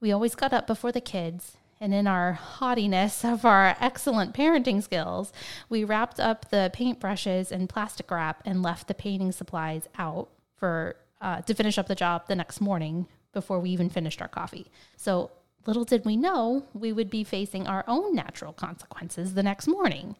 We 0.00 0.12
always 0.12 0.34
got 0.34 0.52
up 0.52 0.66
before 0.66 0.92
the 0.92 1.00
kids, 1.00 1.56
and 1.80 1.92
in 1.92 2.06
our 2.06 2.32
haughtiness 2.32 3.24
of 3.24 3.44
our 3.44 3.76
excellent 3.80 4.34
parenting 4.34 4.82
skills, 4.82 5.32
we 5.68 5.84
wrapped 5.84 6.20
up 6.20 6.50
the 6.50 6.70
paintbrushes 6.74 7.50
in 7.50 7.66
plastic 7.66 8.10
wrap 8.10 8.42
and 8.44 8.62
left 8.62 8.88
the 8.88 8.94
painting 8.94 9.32
supplies 9.32 9.88
out 9.98 10.28
for 10.56 10.96
uh, 11.20 11.40
to 11.42 11.54
finish 11.54 11.78
up 11.78 11.88
the 11.88 11.94
job 11.94 12.26
the 12.28 12.36
next 12.36 12.60
morning 12.60 13.06
before 13.32 13.58
we 13.58 13.70
even 13.70 13.88
finished 13.88 14.20
our 14.20 14.28
coffee. 14.28 14.66
So 14.96 15.30
little 15.66 15.84
did 15.84 16.04
we 16.04 16.16
know 16.16 16.64
we 16.74 16.92
would 16.92 17.10
be 17.10 17.24
facing 17.24 17.66
our 17.66 17.84
own 17.88 18.14
natural 18.14 18.52
consequences 18.52 19.34
the 19.34 19.42
next 19.42 19.66
morning. 19.66 20.16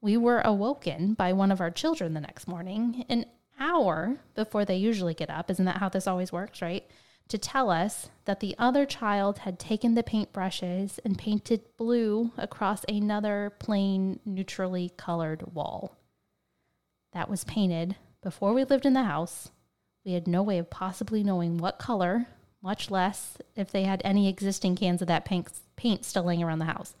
We 0.00 0.16
were 0.16 0.40
awoken 0.40 1.14
by 1.14 1.32
one 1.32 1.50
of 1.50 1.60
our 1.60 1.70
children 1.70 2.14
the 2.14 2.20
next 2.20 2.46
morning, 2.46 3.04
an 3.08 3.26
hour 3.58 4.20
before 4.34 4.64
they 4.64 4.76
usually 4.76 5.14
get 5.14 5.30
up. 5.30 5.50
Isn't 5.50 5.64
that 5.64 5.78
how 5.78 5.88
this 5.88 6.06
always 6.06 6.30
works, 6.32 6.62
right? 6.62 6.88
To 7.28 7.38
tell 7.38 7.68
us 7.68 8.08
that 8.24 8.40
the 8.40 8.54
other 8.58 8.86
child 8.86 9.38
had 9.38 9.58
taken 9.58 9.94
the 9.94 10.02
paintbrushes 10.02 10.98
and 11.04 11.18
painted 11.18 11.62
blue 11.76 12.30
across 12.38 12.84
another 12.88 13.52
plain, 13.58 14.20
neutrally 14.24 14.92
colored 14.96 15.52
wall. 15.54 15.96
That 17.12 17.28
was 17.28 17.44
painted 17.44 17.96
before 18.22 18.54
we 18.54 18.64
lived 18.64 18.86
in 18.86 18.94
the 18.94 19.02
house. 19.02 19.50
We 20.04 20.12
had 20.12 20.26
no 20.26 20.42
way 20.42 20.58
of 20.58 20.70
possibly 20.70 21.22
knowing 21.24 21.58
what 21.58 21.78
color, 21.78 22.28
much 22.62 22.90
less 22.90 23.36
if 23.56 23.70
they 23.70 23.82
had 23.82 24.00
any 24.04 24.28
existing 24.28 24.76
cans 24.76 25.02
of 25.02 25.08
that 25.08 25.24
paint, 25.24 25.48
paint 25.76 26.04
still 26.04 26.24
laying 26.24 26.42
around 26.42 26.60
the 26.60 26.64
house. 26.66 26.94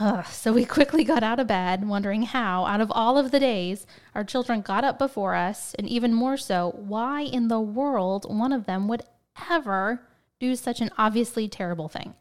Ugh, 0.00 0.26
so 0.26 0.52
we 0.52 0.64
quickly 0.76 1.04
got 1.04 1.22
out 1.22 1.40
of 1.40 1.46
bed, 1.46 1.86
wondering 1.86 2.22
how, 2.22 2.66
out 2.66 2.80
of 2.80 2.90
all 2.92 3.18
of 3.18 3.30
the 3.30 3.40
days, 3.40 3.86
our 4.14 4.24
children 4.24 4.60
got 4.60 4.84
up 4.84 4.98
before 4.98 5.34
us, 5.34 5.74
and 5.74 5.88
even 5.88 6.12
more 6.14 6.36
so, 6.36 6.74
why 6.76 7.22
in 7.22 7.48
the 7.48 7.60
world 7.60 8.26
one 8.28 8.52
of 8.52 8.66
them 8.66 8.88
would 8.88 9.02
ever 9.50 10.02
do 10.40 10.54
such 10.54 10.80
an 10.80 10.90
obviously 10.98 11.48
terrible 11.48 11.88
thing. 11.88 12.14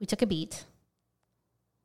We 0.00 0.06
took 0.06 0.22
a 0.22 0.26
beat, 0.26 0.64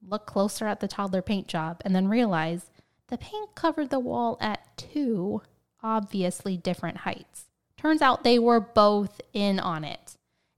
looked 0.05 0.27
closer 0.27 0.67
at 0.67 0.79
the 0.79 0.87
toddler 0.87 1.21
paint 1.21 1.47
job, 1.47 1.81
and 1.85 1.95
then 1.95 2.07
realized 2.07 2.69
the 3.07 3.17
paint 3.17 3.55
covered 3.55 3.89
the 3.89 3.99
wall 3.99 4.37
at 4.39 4.77
two 4.77 5.41
obviously 5.81 6.57
different 6.57 6.97
heights. 6.97 7.45
Turns 7.77 8.01
out 8.01 8.23
they 8.23 8.39
were 8.39 8.59
both 8.59 9.21
in 9.33 9.59
on 9.59 9.83
it 9.83 10.08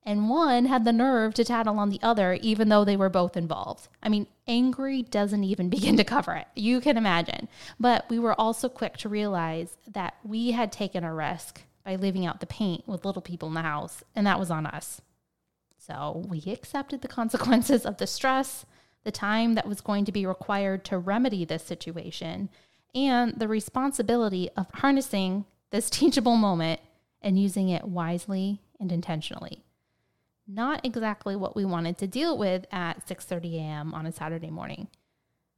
and 0.03 0.29
one 0.29 0.65
had 0.65 0.83
the 0.83 0.91
nerve 0.91 1.33
to 1.35 1.43
tattle 1.43 1.77
on 1.77 1.89
the 1.89 1.99
other, 2.01 2.33
even 2.41 2.69
though 2.69 2.83
they 2.83 2.97
were 2.97 3.09
both 3.09 3.37
involved. 3.37 3.87
I 4.01 4.09
mean, 4.09 4.27
angry 4.47 5.03
doesn't 5.03 5.43
even 5.43 5.69
begin 5.69 5.97
to 5.97 6.03
cover 6.03 6.33
it. 6.33 6.47
You 6.55 6.81
can 6.81 6.97
imagine. 6.97 7.47
But 7.79 8.09
we 8.09 8.17
were 8.17 8.39
also 8.39 8.67
quick 8.67 8.97
to 8.97 9.09
realize 9.09 9.77
that 9.87 10.15
we 10.23 10.51
had 10.51 10.71
taken 10.71 11.03
a 11.03 11.13
risk 11.13 11.61
by 11.85 11.95
leaving 11.95 12.25
out 12.25 12.39
the 12.39 12.47
paint 12.47 12.87
with 12.87 13.05
little 13.05 13.21
people 13.21 13.47
in 13.47 13.53
the 13.53 13.61
house, 13.61 14.03
and 14.15 14.25
that 14.25 14.39
was 14.39 14.51
on 14.51 14.65
us. 14.65 15.01
So 15.77 16.23
we 16.27 16.43
accepted 16.47 17.01
the 17.01 17.07
consequences 17.19 17.85
of 17.85 17.97
the 17.97 18.07
stress, 18.07 18.65
the 19.03 19.11
time 19.11 19.53
that 19.53 19.67
was 19.67 19.81
going 19.81 20.05
to 20.05 20.11
be 20.11 20.25
required 20.25 20.83
to 20.85 20.97
remedy 20.97 21.45
this 21.45 21.63
situation, 21.63 22.49
and 22.93 23.39
the 23.39 23.47
responsibility 23.47 24.49
of 24.57 24.67
harnessing 24.75 25.45
this 25.69 25.89
teachable 25.91 26.37
moment 26.37 26.81
and 27.21 27.39
using 27.39 27.69
it 27.69 27.85
wisely 27.85 28.61
and 28.79 28.91
intentionally 28.91 29.63
not 30.47 30.85
exactly 30.85 31.35
what 31.35 31.55
we 31.55 31.65
wanted 31.65 31.97
to 31.99 32.07
deal 32.07 32.37
with 32.37 32.65
at 32.71 33.07
6:30 33.07 33.55
a.m. 33.55 33.93
on 33.93 34.05
a 34.05 34.11
Saturday 34.11 34.49
morning. 34.49 34.87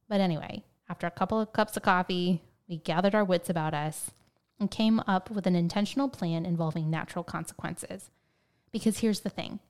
But 0.08 0.20
anyway, 0.20 0.64
after 0.88 1.06
a 1.06 1.10
couple 1.10 1.40
of 1.40 1.52
cups 1.52 1.76
of 1.76 1.82
coffee, 1.82 2.42
we 2.68 2.76
gathered 2.76 3.14
our 3.14 3.24
wits 3.24 3.50
about 3.50 3.74
us 3.74 4.10
and 4.58 4.70
came 4.70 5.00
up 5.00 5.30
with 5.30 5.46
an 5.46 5.56
intentional 5.56 6.08
plan 6.08 6.46
involving 6.46 6.90
natural 6.90 7.24
consequences. 7.24 8.10
Because 8.70 8.98
here's 8.98 9.20
the 9.20 9.30
thing. 9.30 9.60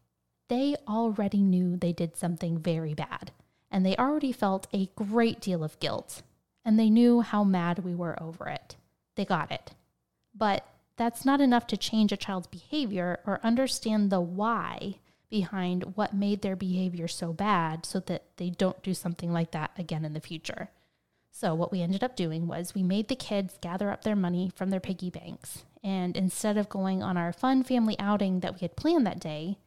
They 0.48 0.76
already 0.86 1.42
knew 1.42 1.76
they 1.76 1.92
did 1.92 2.16
something 2.16 2.58
very 2.58 2.94
bad, 2.94 3.32
and 3.70 3.84
they 3.84 3.96
already 3.96 4.32
felt 4.32 4.66
a 4.72 4.90
great 4.94 5.40
deal 5.40 5.64
of 5.64 5.78
guilt, 5.80 6.22
and 6.64 6.78
they 6.78 6.90
knew 6.90 7.22
how 7.22 7.44
mad 7.44 7.78
we 7.80 7.94
were 7.94 8.20
over 8.22 8.48
it. 8.48 8.76
They 9.14 9.24
got 9.24 9.50
it. 9.50 9.72
But 10.34 10.66
that's 10.96 11.24
not 11.24 11.40
enough 11.40 11.66
to 11.68 11.76
change 11.76 12.12
a 12.12 12.16
child's 12.16 12.46
behavior 12.46 13.20
or 13.26 13.40
understand 13.42 14.10
the 14.10 14.20
why 14.20 14.98
behind 15.34 15.96
what 15.96 16.14
made 16.14 16.42
their 16.42 16.54
behavior 16.54 17.08
so 17.08 17.32
bad 17.32 17.84
so 17.84 17.98
that 17.98 18.22
they 18.36 18.50
don't 18.50 18.80
do 18.84 18.94
something 18.94 19.32
like 19.32 19.50
that 19.50 19.72
again 19.76 20.04
in 20.04 20.12
the 20.12 20.20
future. 20.20 20.68
So, 21.32 21.56
what 21.56 21.72
we 21.72 21.82
ended 21.82 22.04
up 22.04 22.14
doing 22.14 22.46
was 22.46 22.72
we 22.72 22.84
made 22.84 23.08
the 23.08 23.16
kids 23.16 23.58
gather 23.60 23.90
up 23.90 24.04
their 24.04 24.14
money 24.14 24.52
from 24.54 24.70
their 24.70 24.78
piggy 24.78 25.10
banks. 25.10 25.64
And 25.82 26.16
instead 26.16 26.56
of 26.56 26.68
going 26.68 27.02
on 27.02 27.16
our 27.16 27.32
fun 27.32 27.64
family 27.64 27.96
outing 27.98 28.40
that 28.40 28.54
we 28.54 28.60
had 28.60 28.76
planned 28.76 29.08
that 29.08 29.18
day, 29.18 29.58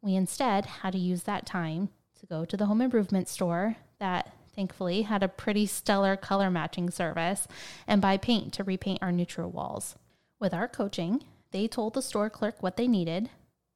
we 0.00 0.14
instead 0.14 0.64
had 0.64 0.92
to 0.92 0.98
use 1.00 1.24
that 1.24 1.44
time 1.44 1.88
to 2.20 2.26
go 2.26 2.44
to 2.44 2.56
the 2.56 2.66
home 2.66 2.80
improvement 2.80 3.28
store 3.28 3.78
that 3.98 4.32
thankfully 4.54 5.02
had 5.02 5.24
a 5.24 5.28
pretty 5.28 5.66
stellar 5.66 6.16
color 6.16 6.52
matching 6.52 6.88
service 6.88 7.48
and 7.88 8.00
buy 8.00 8.16
paint 8.16 8.52
to 8.52 8.62
repaint 8.62 9.02
our 9.02 9.10
neutral 9.10 9.50
walls. 9.50 9.96
With 10.38 10.54
our 10.54 10.68
coaching, 10.68 11.24
they 11.50 11.66
told 11.66 11.94
the 11.94 12.02
store 12.02 12.30
clerk 12.30 12.62
what 12.62 12.76
they 12.76 12.86
needed 12.86 13.28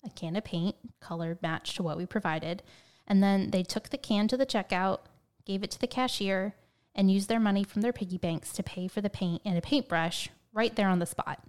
a 0.04 0.11
can 0.11 0.37
of 0.37 0.45
paint, 0.45 0.76
color 1.00 1.38
matched 1.42 1.76
to 1.76 1.83
what 1.83 1.97
we 1.97 2.07
provided, 2.07 2.62
and 3.07 3.23
then 3.23 3.50
they 3.50 3.62
took 3.62 3.88
the 3.88 3.99
can 3.99 4.28
to 4.28 4.37
the 4.37 4.47
checkout, 4.47 5.00
gave 5.45 5.62
it 5.62 5.71
to 5.73 5.80
the 5.80 5.87
cashier, 5.87 6.54
and 6.95 7.11
used 7.11 7.28
their 7.28 7.40
money 7.40 7.64
from 7.64 7.83
their 7.83 7.92
piggy 7.92 8.19
banks 8.19 8.52
to 8.52 8.62
pay 8.62 8.88
for 8.88 9.00
the 9.00 9.11
paint 9.11 9.42
and 9.45 9.57
a 9.57 9.62
paintbrush 9.62 10.28
right 10.52 10.75
there 10.76 10.88
on 10.88 10.99
the 10.99 11.07
spot. 11.07 11.40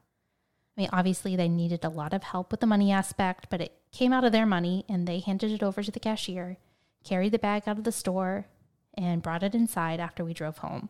I 0.77 0.81
mean, 0.81 0.89
obviously, 0.93 1.35
they 1.35 1.49
needed 1.49 1.83
a 1.83 1.89
lot 1.89 2.13
of 2.13 2.23
help 2.23 2.51
with 2.51 2.61
the 2.61 2.67
money 2.67 2.91
aspect, 2.91 3.47
but 3.49 3.61
it 3.61 3.73
came 3.91 4.13
out 4.13 4.23
of 4.23 4.31
their 4.31 4.45
money 4.45 4.85
and 4.87 5.07
they 5.07 5.19
handed 5.19 5.51
it 5.51 5.63
over 5.63 5.83
to 5.83 5.91
the 5.91 5.99
cashier, 5.99 6.57
carried 7.03 7.33
the 7.33 7.39
bag 7.39 7.63
out 7.67 7.77
of 7.77 7.83
the 7.83 7.91
store, 7.91 8.45
and 8.93 9.21
brought 9.21 9.43
it 9.43 9.55
inside 9.55 9.99
after 9.99 10.23
we 10.23 10.33
drove 10.33 10.59
home. 10.59 10.89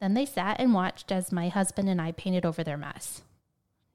Then 0.00 0.14
they 0.14 0.26
sat 0.26 0.60
and 0.60 0.74
watched 0.74 1.10
as 1.12 1.32
my 1.32 1.48
husband 1.48 1.88
and 1.88 2.00
I 2.00 2.12
painted 2.12 2.44
over 2.44 2.62
their 2.64 2.76
mess. 2.76 3.22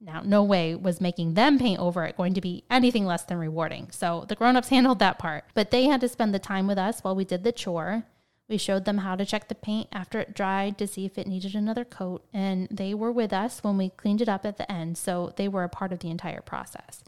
Now, 0.04 0.22
no 0.26 0.44
way 0.44 0.74
was 0.74 1.00
making 1.00 1.36
them 1.36 1.60
paint 1.60 1.80
over 1.80 2.04
it 2.06 2.18
going 2.18 2.34
to 2.34 2.42
be 2.42 2.64
anything 2.72 3.06
less 3.06 3.24
than 3.24 3.38
rewarding. 3.38 3.90
So 3.92 4.26
the 4.28 4.36
grown 4.36 4.56
ups 4.56 4.70
handled 4.70 5.00
that 5.00 5.20
part, 5.20 5.46
but 5.54 5.72
they 5.72 5.86
had 5.86 6.02
to 6.02 6.10
spend 6.10 6.34
the 6.34 6.40
time 6.40 6.68
with 6.68 6.78
us 6.78 7.02
while 7.02 7.16
we 7.16 7.24
did 7.24 7.44
the 7.44 7.52
chore 7.52 8.06
we 8.52 8.58
showed 8.58 8.84
them 8.84 8.98
how 8.98 9.16
to 9.16 9.26
check 9.26 9.48
the 9.48 9.56
paint 9.56 9.88
after 9.94 10.20
it 10.20 10.36
dried 10.36 10.78
to 10.78 10.86
see 10.86 11.06
if 11.06 11.18
it 11.18 11.26
needed 11.26 11.56
another 11.56 11.86
coat, 11.86 12.26
and 12.34 12.68
they 12.70 12.94
were 12.94 13.12
with 13.12 13.32
us 13.32 13.64
when 13.64 13.78
we 13.78 13.92
cleaned 13.92 14.22
it 14.22 14.28
up 14.28 14.46
at 14.46 14.58
the 14.58 14.70
end, 14.70 14.98
so 14.98 15.32
they 15.38 15.48
were 15.48 15.64
a 15.64 15.70
part 15.70 15.94
of 15.94 16.00
the 16.00 16.10
entire 16.10 16.42
process. 16.42 17.02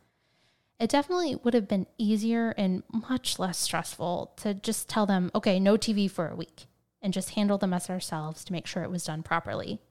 It 0.79 0.89
definitely 0.89 1.35
would 1.35 1.53
have 1.53 1.67
been 1.67 1.85
easier 1.97 2.51
and 2.51 2.83
much 3.09 3.39
less 3.39 3.57
stressful 3.57 4.31
to 4.37 4.53
just 4.53 4.87
tell 4.87 5.05
them, 5.05 5.31
okay, 5.35 5.59
no 5.59 5.75
TV 5.75 6.09
for 6.09 6.29
a 6.29 6.35
week, 6.35 6.67
and 7.01 7.13
just 7.13 7.31
handle 7.31 7.57
the 7.57 7.67
mess 7.67 7.89
ourselves 7.89 8.45
to 8.45 8.53
make 8.53 8.65
sure 8.65 8.83
it 8.83 8.91
was 8.91 9.03
done 9.03 9.21
properly. 9.21 9.81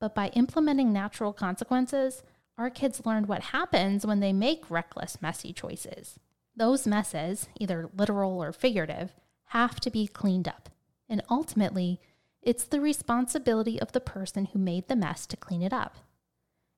But 0.00 0.14
by 0.14 0.28
implementing 0.28 0.92
natural 0.92 1.32
consequences, 1.32 2.22
our 2.58 2.70
kids 2.70 3.06
learned 3.06 3.28
what 3.28 3.42
happens 3.42 4.04
when 4.04 4.20
they 4.20 4.32
make 4.32 4.70
reckless, 4.70 5.22
messy 5.22 5.52
choices. 5.52 6.18
Those 6.56 6.86
messes, 6.86 7.48
either 7.58 7.90
literal 7.96 8.42
or 8.42 8.52
figurative, 8.52 9.14
have 9.46 9.78
to 9.80 9.90
be 9.90 10.06
cleaned 10.06 10.48
up. 10.48 10.70
And 11.08 11.22
ultimately, 11.30 12.00
it's 12.42 12.64
the 12.64 12.80
responsibility 12.80 13.80
of 13.80 13.92
the 13.92 14.00
person 14.00 14.46
who 14.46 14.58
made 14.58 14.88
the 14.88 14.96
mess 14.96 15.26
to 15.26 15.36
clean 15.36 15.62
it 15.62 15.72
up. 15.72 15.98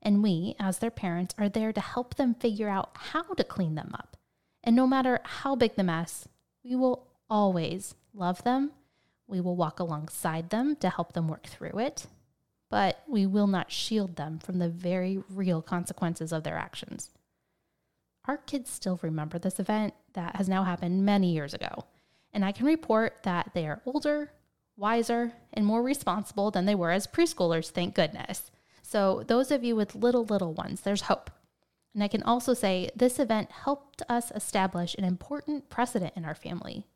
And 0.00 0.22
we, 0.22 0.56
as 0.58 0.78
their 0.78 0.90
parents, 0.90 1.34
are 1.38 1.48
there 1.48 1.72
to 1.72 1.80
help 1.80 2.16
them 2.16 2.34
figure 2.34 2.68
out 2.68 2.90
how 2.94 3.22
to 3.34 3.44
clean 3.44 3.76
them 3.76 3.92
up. 3.94 4.16
And 4.64 4.74
no 4.74 4.86
matter 4.86 5.20
how 5.22 5.54
big 5.54 5.76
the 5.76 5.84
mess, 5.84 6.26
we 6.64 6.74
will 6.74 7.06
always 7.30 7.94
love 8.12 8.42
them. 8.42 8.72
We 9.26 9.40
will 9.40 9.56
walk 9.56 9.78
alongside 9.78 10.50
them 10.50 10.76
to 10.76 10.90
help 10.90 11.12
them 11.12 11.28
work 11.28 11.46
through 11.46 11.78
it. 11.78 12.06
But 12.72 13.04
we 13.06 13.24
will 13.24 13.46
not 13.46 13.70
shield 13.70 14.16
them 14.16 14.40
from 14.40 14.58
the 14.58 14.68
very 14.68 15.22
real 15.30 15.62
consequences 15.62 16.32
of 16.32 16.42
their 16.42 16.58
actions. 16.58 17.10
Our 18.26 18.38
kids 18.38 18.68
still 18.68 18.98
remember 19.00 19.38
this 19.38 19.60
event 19.60 19.94
that 20.14 20.34
has 20.34 20.48
now 20.48 20.64
happened 20.64 21.06
many 21.06 21.32
years 21.32 21.54
ago 21.54 21.84
and 22.32 22.44
I 22.44 22.52
can 22.52 22.66
report 22.66 23.18
that 23.24 23.50
they 23.54 23.66
are 23.66 23.82
older, 23.84 24.32
wiser, 24.76 25.32
and 25.52 25.66
more 25.66 25.82
responsible 25.82 26.50
than 26.50 26.64
they 26.64 26.74
were 26.74 26.90
as 26.90 27.06
preschoolers, 27.06 27.70
thank 27.70 27.94
goodness. 27.94 28.50
So, 28.82 29.22
those 29.26 29.50
of 29.50 29.62
you 29.62 29.76
with 29.76 29.94
little, 29.94 30.24
little 30.24 30.54
ones, 30.54 30.80
there's 30.80 31.02
hope. 31.02 31.30
And 31.94 32.02
I 32.02 32.08
can 32.08 32.22
also 32.22 32.54
say 32.54 32.90
this 32.96 33.18
event 33.18 33.50
helped 33.52 34.02
us 34.08 34.32
establish 34.34 34.94
an 34.94 35.04
important 35.04 35.68
precedent 35.68 36.14
in 36.16 36.24
our 36.24 36.34
family. 36.34 36.86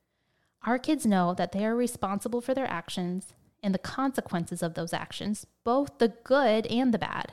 Our 0.62 0.78
kids 0.78 1.04
know 1.06 1.34
that 1.34 1.52
they 1.52 1.64
are 1.64 1.76
responsible 1.76 2.40
for 2.40 2.54
their 2.54 2.68
actions 2.68 3.34
and 3.66 3.74
the 3.74 3.80
consequences 3.80 4.62
of 4.62 4.74
those 4.74 4.92
actions, 4.92 5.44
both 5.64 5.98
the 5.98 6.12
good 6.22 6.66
and 6.68 6.94
the 6.94 6.98
bad. 6.98 7.32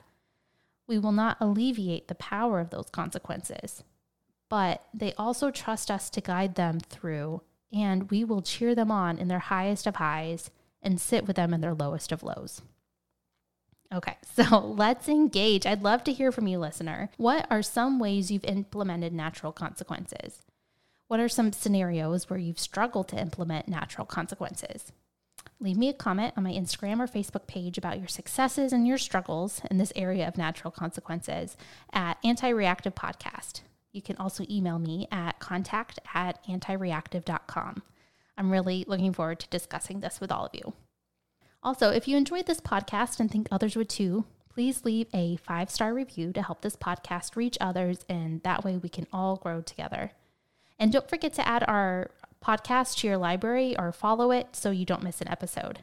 We 0.87 0.97
will 0.97 1.11
not 1.11 1.37
alleviate 1.39 2.07
the 2.07 2.15
power 2.15 2.59
of 2.59 2.71
those 2.71 2.89
consequences, 2.89 3.83
but 4.49 4.83
they 4.95 5.13
also 5.13 5.51
trust 5.51 5.91
us 5.91 6.09
to 6.09 6.21
guide 6.21 6.55
them 6.55 6.79
through 6.79 7.41
and 7.71 8.09
we 8.09 8.23
will 8.23 8.41
cheer 8.41 8.73
them 8.73 8.89
on 8.89 9.19
in 9.19 9.27
their 9.27 9.37
highest 9.37 9.85
of 9.85 9.97
highs 9.97 10.49
and 10.81 10.99
sit 10.99 11.27
with 11.27 11.35
them 11.35 11.53
in 11.53 11.61
their 11.61 11.75
lowest 11.75 12.11
of 12.11 12.23
lows. 12.23 12.63
Okay, 13.93 14.17
so 14.35 14.57
let's 14.57 15.07
engage. 15.07 15.67
I'd 15.67 15.83
love 15.83 16.03
to 16.05 16.13
hear 16.13 16.31
from 16.31 16.47
you, 16.47 16.57
listener. 16.57 17.11
What 17.17 17.45
are 17.51 17.61
some 17.61 17.99
ways 17.99 18.31
you've 18.31 18.43
implemented 18.45 19.13
natural 19.13 19.51
consequences? 19.51 20.41
What 21.07 21.19
are 21.19 21.29
some 21.29 21.53
scenarios 21.53 22.27
where 22.27 22.39
you've 22.39 22.59
struggled 22.59 23.07
to 23.09 23.21
implement 23.21 23.67
natural 23.67 24.07
consequences? 24.07 24.91
Leave 25.63 25.77
me 25.77 25.87
a 25.87 25.93
comment 25.93 26.33
on 26.35 26.43
my 26.43 26.51
Instagram 26.51 26.99
or 26.99 27.07
Facebook 27.07 27.47
page 27.47 27.77
about 27.77 27.97
your 27.97 28.09
successes 28.09 28.73
and 28.73 28.85
your 28.85 28.97
struggles 28.97 29.61
in 29.71 29.77
this 29.77 29.93
area 29.95 30.27
of 30.27 30.37
natural 30.37 30.71
consequences 30.71 31.55
at 31.93 32.17
Anti 32.21 32.49
Reactive 32.49 32.93
Podcast. 32.93 33.61
You 33.93 34.01
can 34.01 34.17
also 34.17 34.43
email 34.49 34.77
me 34.77 35.07
at 35.09 35.39
contact 35.39 35.99
at 36.13 36.45
antireactive.com. 36.47 37.81
I'm 38.37 38.51
really 38.51 38.83
looking 38.89 39.13
forward 39.13 39.39
to 39.39 39.47
discussing 39.47 40.01
this 40.01 40.19
with 40.19 40.33
all 40.33 40.47
of 40.47 40.53
you. 40.53 40.73
Also, 41.63 41.91
if 41.91 42.09
you 42.09 42.17
enjoyed 42.17 42.45
this 42.45 42.59
podcast 42.59 43.21
and 43.21 43.31
think 43.31 43.47
others 43.49 43.77
would 43.77 43.87
too, 43.87 44.25
please 44.49 44.83
leave 44.83 45.07
a 45.13 45.37
five 45.37 45.69
star 45.69 45.93
review 45.93 46.33
to 46.33 46.43
help 46.43 46.61
this 46.61 46.75
podcast 46.75 47.37
reach 47.37 47.57
others, 47.61 48.03
and 48.09 48.43
that 48.43 48.65
way 48.65 48.75
we 48.75 48.89
can 48.89 49.07
all 49.13 49.37
grow 49.37 49.61
together. 49.61 50.11
And 50.77 50.91
don't 50.91 51.09
forget 51.09 51.33
to 51.35 51.47
add 51.47 51.63
our 51.65 52.11
podcast 52.43 52.97
to 52.97 53.07
your 53.07 53.17
library 53.17 53.77
or 53.77 53.91
follow 53.91 54.31
it 54.31 54.55
so 54.55 54.69
you 54.69 54.85
don't 54.85 55.03
miss 55.03 55.21
an 55.21 55.29
episode. 55.29 55.79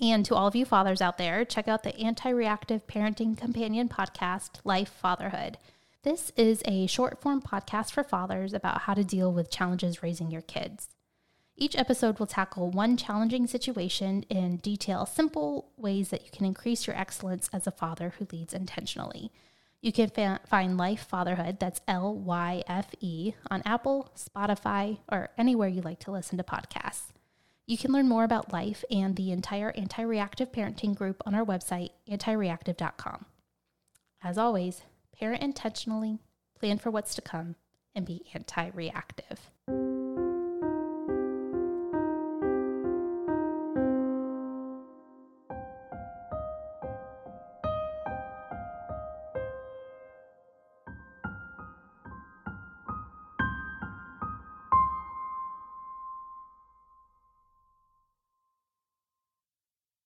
And 0.00 0.24
to 0.26 0.34
all 0.34 0.46
of 0.46 0.54
you 0.54 0.64
fathers 0.64 1.00
out 1.00 1.18
there, 1.18 1.44
check 1.44 1.68
out 1.68 1.82
the 1.82 1.98
Anti 1.98 2.30
Reactive 2.30 2.86
Parenting 2.86 3.36
Companion 3.36 3.88
podcast, 3.88 4.62
Lyfe 4.64 4.88
Fatherhood. 4.88 5.58
This 6.02 6.30
is 6.36 6.62
a 6.66 6.86
short 6.86 7.20
form 7.20 7.42
podcast 7.42 7.90
for 7.90 8.04
fathers 8.04 8.52
about 8.52 8.82
how 8.82 8.94
to 8.94 9.02
deal 9.02 9.32
with 9.32 9.50
challenges 9.50 10.02
raising 10.02 10.30
your 10.30 10.42
kids. 10.42 10.88
Each 11.56 11.74
episode 11.74 12.18
will 12.18 12.26
tackle 12.26 12.70
one 12.70 12.98
challenging 12.98 13.46
situation 13.46 14.24
and 14.30 14.60
detail 14.60 15.06
simple 15.06 15.72
ways 15.76 16.10
that 16.10 16.24
you 16.24 16.30
can 16.30 16.44
increase 16.44 16.86
your 16.86 16.96
excellence 16.96 17.48
as 17.52 17.66
a 17.66 17.70
father 17.70 18.14
who 18.18 18.28
leads 18.30 18.52
intentionally. 18.52 19.32
You 19.82 19.92
can 19.92 20.10
fa- 20.10 20.40
find 20.46 20.78
Lyfe 20.78 21.00
Fatherhood, 21.00 21.58
that's 21.60 21.80
L 21.86 22.14
Y 22.14 22.62
F 22.66 22.94
E, 23.00 23.34
on 23.50 23.62
Apple, 23.64 24.10
Spotify, 24.16 24.98
or 25.10 25.30
anywhere 25.38 25.68
you 25.68 25.82
like 25.82 26.00
to 26.00 26.10
listen 26.10 26.38
to 26.38 26.44
podcasts. 26.44 27.12
You 27.66 27.76
can 27.76 27.92
learn 27.92 28.08
more 28.08 28.24
about 28.24 28.52
life 28.52 28.84
and 28.90 29.16
the 29.16 29.32
entire 29.32 29.72
anti 29.76 30.02
reactive 30.02 30.52
parenting 30.52 30.94
group 30.94 31.22
on 31.26 31.34
our 31.34 31.44
website, 31.44 31.90
antireactive.com. 32.08 33.26
As 34.22 34.38
always, 34.38 34.82
parent 35.18 35.42
intentionally, 35.42 36.18
plan 36.58 36.78
for 36.78 36.90
what's 36.90 37.14
to 37.16 37.22
come, 37.22 37.56
and 37.94 38.06
be 38.06 38.24
anti 38.34 38.68
reactive. 38.68 39.50